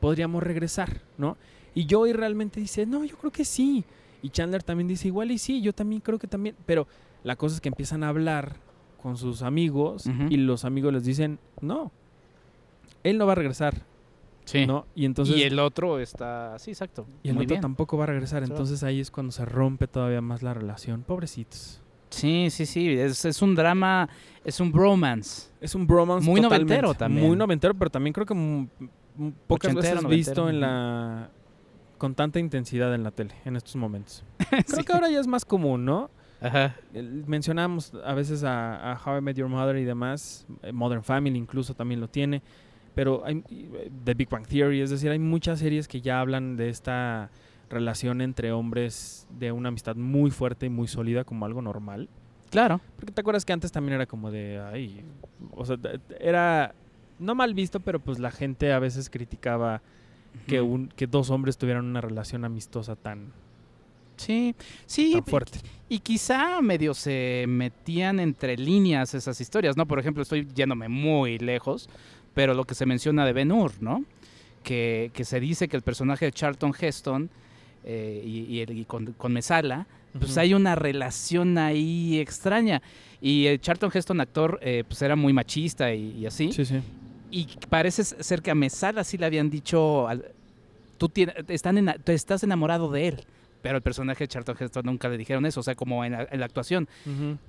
podríamos 0.00 0.42
regresar, 0.42 1.00
¿no? 1.16 1.36
Y 1.76 1.86
Joey 1.88 2.12
realmente 2.14 2.58
dice, 2.58 2.86
no, 2.86 3.04
yo 3.04 3.16
creo 3.16 3.30
que 3.30 3.44
sí. 3.44 3.84
Y 4.22 4.30
Chandler 4.30 4.62
también 4.64 4.88
dice, 4.88 5.06
igual 5.06 5.30
y 5.30 5.38
sí, 5.38 5.60
yo 5.60 5.72
también 5.72 6.00
creo 6.00 6.18
que 6.18 6.26
también. 6.26 6.56
Pero 6.66 6.88
la 7.22 7.36
cosa 7.36 7.54
es 7.54 7.60
que 7.60 7.68
empiezan 7.68 8.02
a 8.02 8.08
hablar 8.08 8.56
con 9.00 9.16
sus 9.16 9.42
amigos 9.42 10.06
y 10.30 10.38
los 10.38 10.64
amigos 10.64 10.92
les 10.92 11.04
dicen, 11.04 11.38
no, 11.60 11.92
él 13.04 13.18
no 13.18 13.26
va 13.26 13.32
a 13.32 13.36
regresar, 13.36 13.84
Sí. 14.46 14.64
¿no? 14.66 14.86
Y 14.94 15.04
entonces 15.04 15.36
y 15.36 15.42
el 15.42 15.58
otro 15.58 15.98
está... 15.98 16.58
Sí, 16.58 16.70
exacto. 16.70 17.06
y 17.22 17.28
el 17.28 17.34
Muy 17.34 17.44
otro 17.44 17.54
bien. 17.54 17.60
tampoco 17.60 17.96
va 17.98 18.04
a 18.04 18.06
regresar. 18.06 18.42
Entonces 18.42 18.82
ahí 18.82 19.00
es 19.00 19.10
cuando 19.10 19.32
se 19.32 19.44
rompe 19.44 19.86
todavía 19.86 20.20
más 20.20 20.42
la 20.42 20.54
relación. 20.54 21.02
Pobrecitos. 21.02 21.82
Sí, 22.10 22.48
sí, 22.50 22.64
sí. 22.64 22.88
Es, 22.96 23.24
es 23.24 23.42
un 23.42 23.54
drama, 23.54 24.08
es 24.44 24.60
un 24.60 24.70
bromance. 24.72 25.50
Es 25.60 25.74
un 25.74 25.86
bromance 25.86 26.24
Muy 26.28 26.40
totalmente. 26.40 26.74
noventero 26.74 26.94
también. 26.94 27.26
Muy 27.26 27.36
noventero, 27.36 27.74
pero 27.74 27.90
también 27.90 28.12
creo 28.14 28.24
que 28.24 28.66
pocas 29.46 29.74
veces 29.74 30.06
visto 30.06 30.42
noventero, 30.42 30.48
en 30.48 30.54
ujú. 30.56 30.60
la 30.60 31.30
con 31.98 32.14
tanta 32.14 32.38
intensidad 32.38 32.94
en 32.94 33.02
la 33.02 33.10
tele 33.10 33.34
en 33.44 33.56
estos 33.56 33.76
momentos. 33.76 34.24
Sí. 34.66 34.72
Creo 34.72 34.84
que 34.84 34.92
ahora 34.92 35.10
ya 35.10 35.20
es 35.20 35.26
más 35.26 35.44
común, 35.44 35.84
¿no? 35.84 36.08
Ajá. 36.40 36.76
Mencionamos 36.92 37.92
a 38.04 38.14
veces 38.14 38.44
a, 38.44 38.92
a 38.92 39.00
How 39.04 39.18
I 39.18 39.20
Met 39.20 39.36
Your 39.36 39.48
Mother 39.48 39.76
y 39.76 39.84
demás, 39.84 40.46
eh, 40.62 40.72
Modern 40.72 41.02
Family 41.02 41.36
incluso 41.36 41.74
también 41.74 42.00
lo 42.00 42.08
tiene, 42.08 42.42
pero 42.94 43.24
hay 43.24 43.42
eh, 43.50 43.90
The 44.04 44.14
Big 44.14 44.28
Bang 44.28 44.46
Theory, 44.46 44.80
es 44.80 44.90
decir, 44.90 45.10
hay 45.10 45.18
muchas 45.18 45.58
series 45.58 45.88
que 45.88 46.00
ya 46.00 46.20
hablan 46.20 46.56
de 46.56 46.68
esta 46.68 47.30
relación 47.68 48.20
entre 48.20 48.52
hombres 48.52 49.26
de 49.30 49.50
una 49.50 49.68
amistad 49.68 49.96
muy 49.96 50.30
fuerte 50.30 50.66
y 50.66 50.68
muy 50.68 50.86
sólida 50.86 51.24
como 51.24 51.44
algo 51.46 51.62
normal. 51.62 52.08
Claro. 52.50 52.80
Porque 52.96 53.12
te 53.12 53.20
acuerdas 53.20 53.44
que 53.44 53.52
antes 53.52 53.72
también 53.72 53.94
era 53.94 54.06
como 54.06 54.30
de, 54.30 54.60
ay, 54.60 55.04
o 55.50 55.64
sea, 55.64 55.76
era 56.20 56.74
no 57.18 57.34
mal 57.34 57.54
visto, 57.54 57.80
pero 57.80 57.98
pues 57.98 58.18
la 58.18 58.30
gente 58.30 58.72
a 58.72 58.78
veces 58.78 59.10
criticaba 59.10 59.82
que, 60.46 60.60
un, 60.60 60.88
que 60.88 61.06
dos 61.06 61.30
hombres 61.30 61.56
tuvieran 61.58 61.84
una 61.84 62.00
relación 62.00 62.44
amistosa 62.44 62.96
tan, 62.96 63.32
Sí, 64.16 64.54
sí. 64.86 65.12
tan 65.12 65.24
fuerte. 65.24 65.58
Y 65.88 65.98
quizá 66.00 66.60
medio 66.62 66.94
se 66.94 67.44
metían 67.48 68.18
entre 68.20 68.56
líneas 68.56 69.14
esas 69.14 69.40
historias, 69.40 69.76
¿no? 69.76 69.86
Por 69.86 69.98
ejemplo, 69.98 70.22
estoy 70.22 70.48
yéndome 70.54 70.88
muy 70.88 71.38
lejos, 71.38 71.88
pero 72.34 72.54
lo 72.54 72.64
que 72.64 72.74
se 72.74 72.86
menciona 72.86 73.24
de 73.26 73.32
Ben 73.32 73.52
Hur, 73.52 73.72
¿no? 73.80 74.04
Que, 74.62 75.10
que 75.14 75.24
se 75.24 75.38
dice 75.38 75.68
que 75.68 75.76
el 75.76 75.82
personaje 75.82 76.24
de 76.24 76.32
Charlton 76.32 76.72
Heston 76.78 77.30
eh, 77.84 78.22
y, 78.24 78.40
y 78.54 78.60
el- 78.60 78.76
y 78.78 78.84
con, 78.84 79.12
con 79.12 79.32
Mesala, 79.32 79.86
pues 80.18 80.38
hay 80.38 80.54
una 80.54 80.74
relación 80.74 81.58
ahí 81.58 82.18
extraña. 82.18 82.80
Y 83.20 83.46
eh, 83.46 83.58
Charlton 83.60 83.90
Heston, 83.92 84.20
actor, 84.20 84.58
eh, 84.62 84.82
pues 84.88 85.00
era 85.02 85.14
muy 85.14 85.32
machista 85.34 85.92
y, 85.94 86.12
y 86.18 86.26
así. 86.26 86.52
Sí, 86.52 86.64
sí. 86.64 86.80
Y 87.30 87.48
parece 87.68 88.04
ser 88.04 88.42
que 88.42 88.50
a 88.50 88.54
Mesala 88.54 89.04
sí 89.04 89.18
le 89.18 89.26
habían 89.26 89.50
dicho, 89.50 90.06
tú, 90.98 91.08
tienes, 91.08 91.34
están 91.48 91.78
ena- 91.78 91.96
tú 92.02 92.12
estás 92.12 92.42
enamorado 92.42 92.90
de 92.90 93.08
él. 93.08 93.24
Pero 93.62 93.76
el 93.78 93.82
personaje 93.82 94.22
de 94.24 94.28
Charlton 94.28 94.56
Heston 94.60 94.86
nunca 94.86 95.08
le 95.08 95.18
dijeron 95.18 95.44
eso, 95.44 95.58
o 95.58 95.62
sea, 95.62 95.74
como 95.74 96.04
en 96.04 96.12
la, 96.12 96.28
en 96.30 96.38
la 96.38 96.46
actuación. 96.46 96.88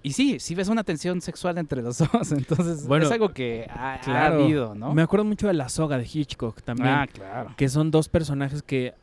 Y 0.02 0.14
sí, 0.14 0.40
sí 0.40 0.56
ves 0.56 0.68
una 0.68 0.84
tensión 0.84 1.22
sexual 1.22 1.60
entre 1.60 1.84
los 1.84 1.98
dos, 2.12 2.32
entonces 2.32 2.88
Bueno, 2.88 3.06
es 3.06 3.12
algo 3.12 3.30
que 3.30 3.68
ha, 3.70 4.26
habido, 4.26 4.74
¿no? 4.74 4.94
Me 4.96 5.04
acuerdo 5.04 5.26
mucho 5.26 5.46
de 5.48 5.54
La 5.54 5.70
Soga 5.70 5.98
de 6.00 6.10
Hitchcock 6.12 6.62
también, 6.64 6.90
Ah, 6.90 7.08
claro. 7.12 7.54
que 7.56 7.70
son 7.70 7.92
dos 7.92 8.10
personajes 8.10 8.64
que 8.64 8.96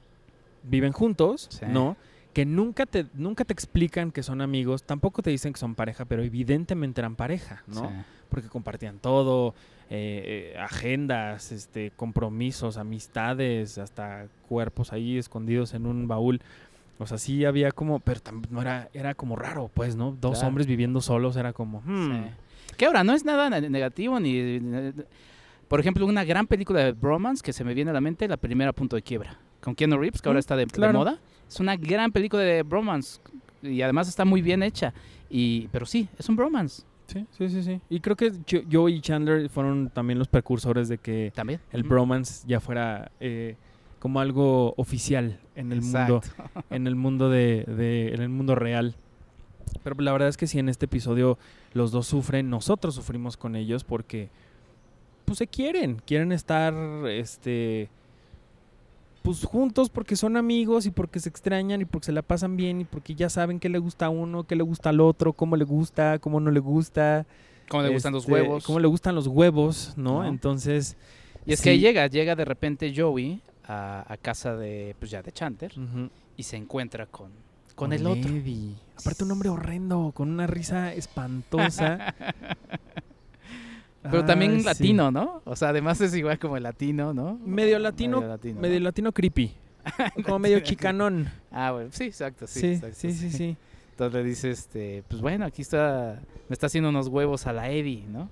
viven 0.65 0.93
juntos, 0.93 1.47
Sí. 1.51 1.67
¿no? 1.69 1.97
Que 2.33 2.45
nunca 2.45 2.85
te, 2.85 3.07
nunca 3.15 3.45
te 3.45 3.53
explican 3.53 4.11
que 4.11 4.25
son 4.25 4.41
amigos, 4.41 4.83
tampoco 4.83 5.23
te 5.23 5.31
dicen 5.31 5.53
que 5.53 5.61
son 5.61 5.77
pareja, 5.77 6.05
pero 6.07 6.25
evidentemente 6.25 7.01
eran 7.01 7.15
pareja, 7.15 7.63
¿no? 7.69 7.83
Sí. 7.89 7.95
Porque 8.35 8.49
compartían 8.49 8.99
todo, 8.99 9.55
eh, 9.91 10.53
eh, 10.57 10.59
agendas, 10.59 11.53
este, 11.53 11.93
compromisos, 11.95 12.79
amistades, 12.79 13.79
hasta 13.79 14.27
cuerpos 14.49 14.93
ahí 14.93 15.19
escondidos 15.19 15.73
en 15.73 15.87
un 15.87 16.09
baúl. 16.09 16.41
O 16.99 17.07
sea, 17.07 17.17
sí 17.17 17.45
había 17.45 17.71
como, 17.71 18.01
pero 18.01 18.21
no 18.51 18.61
era, 18.61 18.89
era 18.93 19.15
como 19.15 19.37
raro, 19.37 19.71
pues, 19.73 19.95
¿no? 19.95 20.17
Dos 20.21 20.33
Claro. 20.39 20.49
hombres 20.49 20.67
viviendo 20.67 21.01
solos 21.01 21.37
era 21.37 21.53
como, 21.53 21.81
hmm, 21.85 22.13
Sí. 22.13 22.21
Que 22.77 22.87
ahora 22.87 23.05
no 23.05 23.13
es 23.13 23.25
nada 23.25 23.49
ne- 23.51 23.71
negativo 23.71 24.19
ni. 24.19 24.61
Por 25.69 25.79
ejemplo, 25.79 26.05
una 26.07 26.25
gran 26.25 26.49
película 26.49 26.81
de 26.85 26.91
bromance 26.93 27.41
que 27.43 27.53
se 27.53 27.63
me 27.63 27.73
viene 27.73 27.91
a 27.93 27.95
la 27.95 28.01
mente, 28.01 28.27
la 28.27 28.37
primera 28.37 28.73
punto 28.73 28.97
de 28.97 29.03
quiebra, 29.03 29.39
con 29.61 29.77
Keanu 29.77 29.97
Reeves, 29.97 30.21
que 30.21 30.29
ahora 30.29 30.39
Mm, 30.39 30.41
está 30.41 30.57
de, 30.57 30.67
de 30.67 30.93
moda. 30.93 31.19
Es 31.49 31.61
una 31.61 31.77
gran 31.77 32.11
película 32.11 32.43
de 32.43 32.65
bromance 32.65 33.21
y 33.63 33.81
además 33.83 34.09
está 34.09 34.25
muy 34.25 34.43
bien 34.43 34.65
hecha. 34.65 34.93
Y, 35.31 35.69
pero 35.69 35.87
sí, 35.87 36.09
es 36.19 36.29
un 36.29 36.35
bromance 36.37 36.83
Sí, 37.07 37.27
sí, 37.37 37.49
sí, 37.51 37.63
sí. 37.63 37.81
Y 37.91 38.01
creo 38.01 38.17
que 38.17 38.33
yo, 38.47 38.89
y 38.89 39.01
Chandler 39.01 39.49
fueron 39.51 39.91
también 39.91 40.19
los 40.19 40.29
precursores 40.29 40.89
de 40.89 40.99
que 40.99 41.33
también. 41.35 41.61
el 41.73 41.83
Ujú. 41.83 41.91
bromance 41.91 42.47
ya 42.49 42.61
fuera 42.61 43.11
eh, 43.21 43.57
como 43.99 44.21
algo 44.21 44.75
oficial 44.77 45.39
en 45.55 45.71
el 45.73 45.83
mundo, 45.83 46.23
en 46.71 46.87
el 46.87 46.95
mundo 46.97 47.29
de, 47.31 47.65
de- 47.67 48.15
en 48.15 48.23
el 48.23 48.29
mundo 48.31 48.55
real. 48.55 48.95
Pero 49.83 49.97
la 49.99 50.13
verdad 50.13 50.29
es 50.29 50.37
que 50.37 50.47
sí 50.47 50.59
en 50.59 50.69
este 50.69 50.87
episodio 50.87 51.39
los 51.75 51.91
dos 51.93 52.07
sufren, 52.07 52.49
nosotros 52.49 52.95
sufrimos 52.95 53.37
con 53.37 53.55
ellos 53.57 53.85
porque 53.85 54.31
pues 55.27 55.39
se 55.39 55.47
quieren, 55.47 56.01
quieren 56.07 56.33
estar, 56.33 56.75
este, 57.09 57.89
pues 59.25 59.43
juntos 59.43 59.89
porque 59.89 60.17
son 60.17 60.37
amigos 60.37 60.85
y 60.85 60.91
porque 60.91 61.19
se 61.19 61.31
extrañan 61.31 61.81
y 61.81 61.87
porque 61.87 62.05
se 62.05 62.13
la 62.13 62.21
pasan 62.21 62.59
bien 62.59 62.83
y 62.83 62.85
porque 62.85 63.15
ya 63.15 63.31
saben 63.31 63.59
qué 63.59 63.71
le 63.71 63.79
gusta 63.79 64.05
a 64.05 64.09
uno, 64.11 64.45
qué 64.45 64.55
le 64.55 64.63
gusta 64.63 64.91
al 64.91 65.01
otro, 65.01 65.33
cómo 65.33 65.57
le 65.57 65.65
gusta, 65.65 66.19
cómo 66.19 66.41
no 66.41 66.51
le 66.51 66.61
gusta. 66.61 67.25
Cómo 67.71 67.83
le 67.85 67.89
gustan 67.89 68.13
los 68.13 68.25
este, 68.25 68.33
huevos. 68.35 68.65
Cómo 68.67 68.81
le 68.81 68.87
gustan 68.87 69.15
los 69.15 69.27
huevos, 69.27 69.95
¿no? 69.97 70.23
¿No? 70.23 70.29
Entonces... 70.29 70.99
Y 71.47 71.55
es 71.55 71.61
sí. 71.61 71.65
que 71.65 71.71
ahí 71.71 71.81
llega, 71.81 72.07
llega 72.07 72.37
de 72.37 72.45
repente 72.45 72.93
Joey 72.95 73.41
a, 73.67 74.05
a 74.07 74.17
casa 74.19 74.57
de, 74.57 74.95
pues 74.99 75.11
ya 75.11 75.23
de 75.23 75.33
Chandler 75.33 75.73
ujú. 75.73 76.11
y 76.37 76.43
se 76.43 76.59
encuentra 76.59 77.07
con, 77.07 77.31
con 77.75 77.95
el 77.95 78.07
otro. 78.07 78.31
Aparte 79.01 79.25
un 79.25 79.31
hombre 79.31 79.49
horrendo, 79.49 80.13
con 80.15 80.31
una 80.31 80.47
risa 80.47 80.93
espantosa. 80.93 82.15
Pero 84.11 84.25
también 84.25 84.59
sí. 84.61 84.65
latino, 84.65 85.11
¿no? 85.11 85.41
O 85.45 85.57
sea, 85.57 85.71
además 85.71 86.01
es 86.01 86.15
igual 86.15 86.39
como 86.39 86.57
el 86.57 86.63
latino, 86.63 87.15
¿no? 87.15 87.39
Medio 87.45 87.79
latino, 87.79 88.19
Medio 88.19 88.29
latino. 88.31 88.61
Medio 88.61 88.81
¿no? 88.81 88.85
latino 88.85 89.13
creepy. 89.13 89.55
Como 90.25 90.39
medio 90.39 90.61
chicanón. 90.61 91.29
Ah, 91.51 91.73
bueno, 91.73 91.91
sí, 91.93 92.05
exacto, 92.05 92.47
sí. 92.47 92.61
Sí, 92.61 92.67
exacto, 92.69 92.97
sí, 92.99 93.13
sí, 93.13 93.31
sí. 93.31 93.57
Entonces 93.91 94.15
le 94.23 94.29
dice, 94.29 94.51
este, 94.51 95.05
pues 95.09 95.21
bueno, 95.21 95.45
aquí 95.45 95.61
está, 95.63 96.21
me 96.49 96.55
está 96.55 96.67
haciendo 96.67 96.89
unos 96.89 97.09
huevos 97.09 97.47
a 97.47 97.53
la 97.53 97.71
Eddie, 97.71 98.05
¿no? 98.09 98.31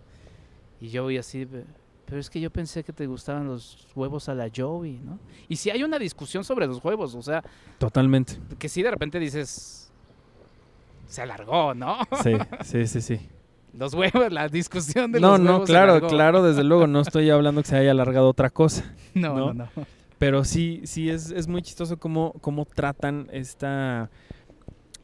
Y 0.81 0.97
Joey 0.97 1.19
así, 1.19 1.45
"Pe- 1.47 1.65
pero 2.07 2.19
es 2.21 2.29
que 2.31 2.41
yo 2.41 2.51
pensé 2.51 2.83
que 2.83 2.93
te 2.93 3.07
gustaban 3.07 3.47
los 3.47 3.87
huevos 3.95 4.29
a 4.29 4.35
la 4.35 4.49
Joey, 4.55 4.99
¿no? 5.05 5.19
Y 5.49 5.57
si 5.57 5.71
hay 5.71 5.83
una 5.85 5.99
discusión 5.99 6.43
sobre 6.43 6.67
los 6.67 6.83
huevos, 6.85 7.15
o 7.15 7.23
sea, 7.23 7.43
Totalmente. 7.79 8.39
que 8.59 8.69
si 8.69 8.83
de 8.83 8.91
repente 8.91 9.19
dices, 9.19 9.91
se 11.07 11.23
alargó, 11.23 11.75
¿no? 11.75 11.99
Sí, 12.23 12.33
sí, 12.65 12.87
sí, 12.87 13.01
sí. 13.01 13.21
Los 13.75 13.95
huevos, 13.95 14.31
la 14.33 14.49
discusión 14.49 15.13
de 15.13 15.21
No, 15.21 15.33
los 15.33 15.41
no, 15.41 15.51
huevos 15.53 15.69
se 15.69 15.73
claro, 15.73 15.93
alargó. 15.93 16.09
claro, 16.09 16.43
desde 16.43 16.63
luego. 16.65 16.87
No 16.87 17.01
estoy 17.03 17.31
hablando 17.31 17.63
que 17.63 17.69
se 17.69 17.77
haya 17.77 17.91
alargado 17.93 18.29
otra 18.29 18.51
cosa. 18.51 18.85
No, 19.15 19.35
¿no? 19.37 19.55
no, 19.55 19.65
no. 19.77 19.87
Pero 20.19 20.45
sí, 20.45 20.81
sí 20.85 21.11
es, 21.11 21.31
es 21.31 21.49
muy 21.49 21.63
chistoso 21.63 21.99
cómo, 21.99 22.33
cómo 22.41 22.65
tratan 22.65 23.29
esta, 23.33 24.09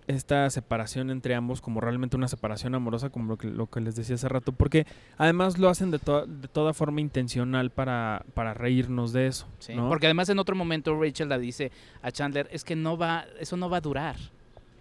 esta 0.07 0.49
separación 0.49 1.11
entre 1.11 1.35
ambos 1.35 1.61
como 1.61 1.81
realmente 1.81 2.17
una 2.17 2.29
separación 2.29 2.75
amorosa, 2.75 3.11
como 3.11 3.27
lo 3.27 3.37
que, 3.37 3.49
lo 3.49 3.67
que 3.67 3.81
les 3.81 3.97
decía 3.97 4.15
hace 4.15 4.29
rato, 4.29 4.53
porque 4.53 4.87
además 5.19 5.59
lo 5.59 5.69
hacen 5.69 5.91
de, 5.91 5.99
to- 5.99 6.25
de 6.27 6.49
toda 6.49 6.73
forma 6.73 7.01
intencional 7.03 7.71
para, 7.71 8.25
para 8.33 8.55
reírnos 8.55 9.13
de 9.13 9.27
eso. 9.27 9.47
Sí, 9.59 9.75
¿no? 9.75 9.89
Porque 9.89 10.07
además 10.07 10.29
en 10.31 10.39
otro 10.39 10.57
momento 10.57 10.99
Rachel 10.99 11.29
le 11.29 11.39
dice 11.39 11.73
a 12.01 12.11
Chandler, 12.11 12.49
es 12.53 12.65
que 12.65 12.77
no 12.77 12.97
va, 12.97 13.27
eso 13.41 13.57
no 13.57 13.69
va 13.69 13.79
a 13.79 13.81
durar. 13.83 14.17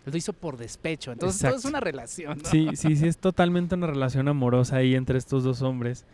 Lo 0.09 0.17
hizo 0.17 0.31
por 0.31 0.55
despecho. 0.57 1.11
Entonces 1.11 1.41
todo 1.41 1.57
es 1.57 1.65
una 1.65 1.81
relación. 1.81 2.37
¿no? 2.37 2.49
Sí, 2.49 2.69
sí, 2.75 2.95
sí, 2.95 3.07
es 3.07 3.17
totalmente 3.17 3.75
una 3.75 3.87
relación 3.87 4.29
amorosa 4.29 4.77
ahí 4.77 4.95
entre 4.95 5.17
estos 5.17 5.43
dos 5.43 5.61
hombres. 5.61 6.05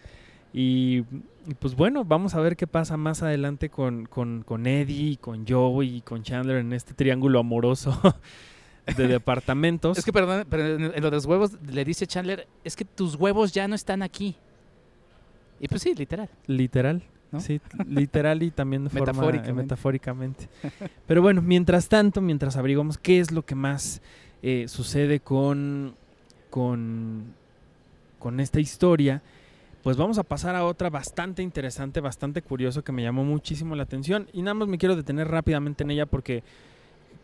Y, 0.52 1.04
y 1.48 1.54
pues 1.60 1.76
bueno, 1.76 2.04
vamos 2.04 2.34
a 2.34 2.40
ver 2.40 2.56
qué 2.56 2.66
pasa 2.66 2.98
más 2.98 3.22
adelante 3.22 3.70
con, 3.70 4.08
con, 4.08 4.44
con 4.44 4.66
Eddie, 4.66 5.12
y 5.12 5.18
con 5.18 5.48
Joey 5.48 5.98
y 5.98 6.02
con 6.02 6.24
Chandler 6.24 6.58
en 6.58 6.74
este 6.74 6.96
triángulo 6.96 7.40
amoroso 7.40 8.00
de 8.98 9.08
departamentos. 9.08 9.98
Es 9.98 10.06
que, 10.06 10.14
perdón, 10.14 10.48
pero 10.50 10.66
en 10.66 11.02
lo 11.02 11.10
de 11.10 11.12
los 11.12 11.26
huevos 11.26 11.52
le 11.62 11.86
dice 11.86 12.08
Chandler, 12.08 12.48
es 12.64 12.76
que 12.76 12.86
tus 12.86 13.16
huevos 13.16 13.52
ya 13.52 13.68
no 13.68 13.76
están 13.76 14.02
aquí. 14.02 14.36
Y 15.60 15.68
pues 15.68 15.84
sí, 15.84 15.94
literal. 15.94 16.30
Literal. 16.48 17.04
¿No? 17.34 17.40
Sí, 17.40 17.60
literal 17.88 18.44
y 18.44 18.52
también 18.52 18.90
forma 18.92 19.30
eh, 19.30 19.54
Metafóricamente. 19.54 20.48
Pero 21.08 21.22
bueno, 21.22 21.42
mientras 21.42 21.90
tanto, 21.90 22.22
mientras 22.22 22.56
averiguamos 22.56 22.98
qué 22.98 23.20
es 23.20 23.32
lo 23.32 23.44
que 23.44 23.56
más 23.56 24.02
eh, 24.44 24.66
sucede 24.68 25.20
con, 25.20 25.96
con, 26.50 27.34
con 28.20 28.40
esta 28.40 28.60
historia, 28.60 29.24
pues 29.82 29.98
vamos 29.98 30.20
a 30.20 30.24
pasar 30.24 30.56
a 30.56 30.64
otra 30.64 30.90
bastante 30.90 31.42
interesante, 31.42 32.00
bastante 32.00 32.42
curioso 32.42 32.84
que 32.84 32.92
me 32.92 33.02
llamó 33.02 33.24
muchísimo 33.24 33.76
la 33.76 33.84
atención. 33.84 34.28
Y 34.32 34.44
nada 34.44 34.54
más 34.54 34.68
me 34.68 34.78
quiero 34.78 34.96
detener 34.96 35.28
rápidamente 35.28 35.84
en 35.84 35.92
ella 35.92 36.06
porque 36.06 36.44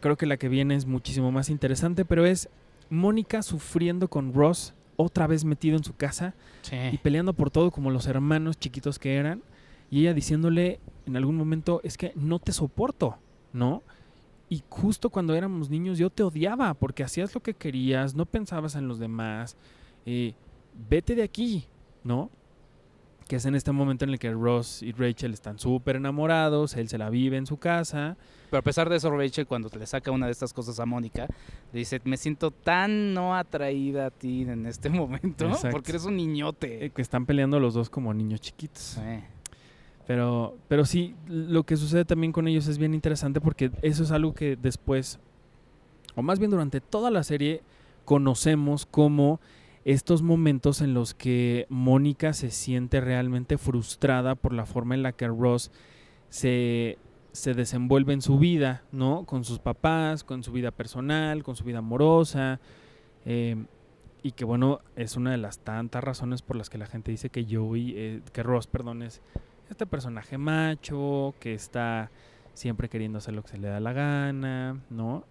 creo 0.01 0.17
que 0.17 0.25
la 0.25 0.37
que 0.37 0.49
viene 0.49 0.75
es 0.75 0.85
muchísimo 0.85 1.31
más 1.31 1.49
interesante, 1.49 2.03
pero 2.03 2.25
es 2.25 2.49
Mónica 2.89 3.43
sufriendo 3.43 4.07
con 4.07 4.33
Ross 4.33 4.73
otra 4.97 5.27
vez 5.27 5.45
metido 5.45 5.77
en 5.77 5.83
su 5.83 5.95
casa 5.95 6.33
y 6.91 6.97
peleando 6.97 7.31
por 7.33 7.51
todo 7.51 7.71
como 7.71 7.91
los 7.91 8.07
hermanos 8.07 8.59
chiquitos 8.59 8.99
que 8.99 9.15
eran 9.15 9.41
y 9.89 10.01
ella 10.01 10.13
diciéndole 10.13 10.79
en 11.05 11.15
algún 11.17 11.35
momento 11.37 11.81
es 11.83 11.97
que 11.97 12.11
no 12.15 12.39
te 12.39 12.51
soporto, 12.51 13.17
¿no? 13.53 13.83
Y 14.49 14.63
justo 14.69 15.09
cuando 15.09 15.35
éramos 15.35 15.69
niños 15.69 15.97
yo 15.97 16.09
te 16.09 16.23
odiaba 16.23 16.73
porque 16.73 17.03
hacías 17.03 17.33
lo 17.35 17.41
que 17.41 17.53
querías, 17.53 18.15
no 18.15 18.25
pensabas 18.25 18.75
en 18.75 18.87
los 18.87 18.99
demás, 18.99 19.55
eh, 20.05 20.33
vete 20.89 21.15
de 21.15 21.23
aquí, 21.23 21.65
¿no? 22.03 22.29
Que 23.27 23.35
es 23.35 23.45
en 23.45 23.53
este 23.53 23.71
momento 23.71 24.05
en 24.05 24.09
el 24.09 24.17
que 24.17 24.31
Ross 24.31 24.81
y 24.81 24.91
Rachel 24.91 25.33
están 25.33 25.59
súper 25.59 25.97
enamorados, 25.97 26.75
él 26.75 26.89
se 26.89 26.97
la 26.97 27.11
vive 27.11 27.37
en 27.37 27.45
su 27.45 27.57
casa, 27.57 28.17
Pero 28.49 28.59
a 28.61 28.63
pesar 28.63 28.89
de 28.89 28.95
eso, 28.95 29.11
Rachel, 29.11 29.45
cuando 29.45 29.69
le 29.77 29.85
saca 29.85 30.09
una 30.09 30.25
de 30.25 30.31
estas 30.31 30.51
cosas 30.51 30.79
a 30.79 30.85
Mónica, 30.87 31.27
le 31.71 31.79
dice, 31.79 32.01
me 32.05 32.17
siento 32.17 32.49
tan 32.49 33.13
no 33.13 33.35
atraída 33.35 34.07
a 34.07 34.09
ti 34.09 34.41
en 34.41 34.65
este 34.65 34.89
momento, 34.89 35.45
Exacto. 35.45 35.69
porque 35.69 35.91
eres 35.91 36.05
un 36.05 36.17
niñote. 36.17 36.85
eh, 36.85 36.89
que 36.89 37.03
están 37.03 37.27
peleando 37.27 37.59
los 37.59 37.75
dos 37.75 37.91
como 37.91 38.11
niños 38.15 38.41
chiquitos. 38.41 38.81
Sí. 38.81 39.01
Pero, 40.09 40.57
pero 40.67 40.85
sí, 40.85 41.13
lo 41.27 41.65
que 41.65 41.77
sucede 41.77 42.03
también 42.03 42.31
con 42.31 42.47
ellos 42.47 42.65
es 42.65 42.79
bien 42.79 42.95
interesante 42.95 43.39
porque 43.39 43.69
eso 43.83 44.01
es 44.01 44.09
algo 44.09 44.33
que 44.33 44.55
después, 44.55 45.19
o 46.15 46.23
más 46.23 46.39
bien 46.39 46.49
durante 46.49 46.81
toda 46.81 47.11
la 47.11 47.21
serie, 47.21 47.61
conocemos 48.05 48.87
como 48.87 49.39
estos 49.85 50.23
momentos 50.23 50.81
en 50.81 50.95
los 50.95 51.13
que 51.13 51.67
Mónica 51.69 52.33
se 52.33 52.49
siente 52.49 53.01
realmente 53.01 53.59
frustrada 53.59 54.33
por 54.33 54.51
la 54.51 54.65
forma 54.65 54.95
en 54.95 55.03
la 55.03 55.11
que 55.11 55.27
Ross 55.27 55.69
se, 56.29 56.97
se 57.31 57.53
desenvuelve 57.53 58.13
en 58.13 58.23
su 58.23 58.39
vida, 58.39 58.81
¿no? 58.91 59.25
Con 59.27 59.43
sus 59.43 59.59
papás, 59.59 60.23
con 60.23 60.41
su 60.41 60.51
vida 60.51 60.71
personal, 60.71 61.43
con 61.43 61.55
su 61.55 61.63
vida 61.63 61.77
amorosa. 61.77 62.59
eh, 63.25 63.63
y 64.23 64.31
que 64.31 64.43
bueno, 64.43 64.79
es 64.95 65.15
una 65.15 65.31
de 65.31 65.37
las 65.37 65.59
tantas 65.59 66.03
razones 66.03 66.41
por 66.41 66.55
las 66.55 66.71
que 66.71 66.79
la 66.79 66.87
gente 66.87 67.11
dice 67.11 67.29
que 67.29 67.45
Joey, 67.47 67.93
eh, 67.95 68.21
que 68.33 68.41
Ross, 68.41 68.65
perdón, 68.65 69.03
es 69.03 69.21
este 69.69 69.85
personaje 69.85 70.37
macho 70.37 71.33
que 71.39 71.53
está 71.53 72.09
siempre 72.53 72.89
queriendo 72.89 73.19
hacer 73.19 73.33
lo 73.33 73.41
que 73.43 73.49
se 73.49 73.57
le 73.57 73.67
da 73.67 73.79
la 73.79 73.93
gana, 73.93 74.79
¿no? 74.89 75.23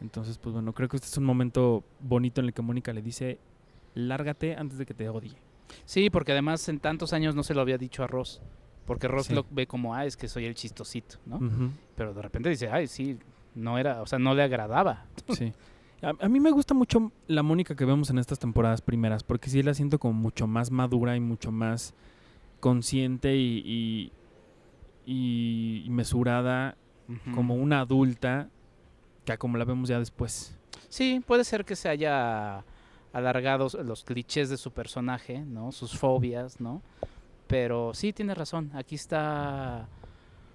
Entonces, 0.00 0.38
pues 0.38 0.52
bueno, 0.52 0.72
creo 0.72 0.88
que 0.88 0.96
este 0.96 1.08
es 1.08 1.16
un 1.18 1.24
momento 1.24 1.82
bonito 2.00 2.40
en 2.40 2.46
el 2.46 2.52
que 2.54 2.62
Mónica 2.62 2.92
le 2.92 3.02
dice, 3.02 3.38
lárgate 3.94 4.54
antes 4.56 4.78
de 4.78 4.86
que 4.86 4.94
te 4.94 5.08
odie. 5.08 5.34
Sí, 5.84 6.08
porque 6.10 6.32
además 6.32 6.68
en 6.68 6.78
tantos 6.78 7.12
años 7.12 7.34
no 7.34 7.42
se 7.42 7.54
lo 7.54 7.60
había 7.60 7.78
dicho 7.78 8.02
a 8.04 8.06
Ross. 8.06 8.40
Porque 8.86 9.06
Ross 9.08 9.26
Sí. 9.26 9.34
lo 9.34 9.44
ve 9.50 9.66
como, 9.66 9.94
ah, 9.94 10.06
es 10.06 10.16
que 10.16 10.28
soy 10.28 10.46
el 10.46 10.54
chistosito, 10.54 11.16
¿no? 11.26 11.40
Pero 11.94 12.14
de 12.14 12.22
repente 12.22 12.48
dice, 12.48 12.68
ay, 12.70 12.86
sí, 12.86 13.18
no 13.54 13.76
era, 13.76 14.00
o 14.00 14.06
sea, 14.06 14.18
no 14.18 14.34
le 14.34 14.42
agradaba. 14.42 15.04
sí. 15.28 15.52
A, 16.00 16.12
a 16.24 16.28
mí 16.28 16.38
me 16.40 16.50
gusta 16.52 16.74
mucho 16.74 17.10
la 17.26 17.42
Mónica 17.42 17.74
que 17.74 17.84
vemos 17.84 18.08
en 18.10 18.18
estas 18.18 18.38
temporadas 18.38 18.80
primeras, 18.80 19.24
porque 19.24 19.50
sí 19.50 19.62
la 19.62 19.74
siento 19.74 19.98
como 19.98 20.14
mucho 20.14 20.46
más 20.46 20.70
madura 20.70 21.16
y 21.16 21.20
mucho 21.20 21.50
más 21.50 21.92
consciente 22.60 23.36
y, 23.36 23.62
y- 23.64 24.12
y- 25.06 25.82
y 25.86 25.90
mesurada 25.90 26.76
como 27.34 27.54
una 27.54 27.80
adulta 27.80 28.50
que 29.24 29.38
como 29.38 29.56
la 29.56 29.64
vemos 29.64 29.88
ya 29.88 29.98
después. 29.98 30.58
Sí, 30.90 31.22
puede 31.26 31.44
ser 31.44 31.64
que 31.64 31.76
se 31.76 31.88
haya 31.88 32.64
alargado 33.12 33.68
los 33.84 34.04
clichés 34.04 34.50
de 34.50 34.56
su 34.58 34.70
personaje, 34.72 35.40
¿no? 35.40 35.72
Sus 35.72 35.96
fobias, 35.98 36.60
¿no? 36.60 36.82
Pero 37.46 37.94
sí, 37.94 38.12
tiene 38.12 38.34
razón. 38.34 38.70
Aquí 38.74 38.94
está. 38.94 39.88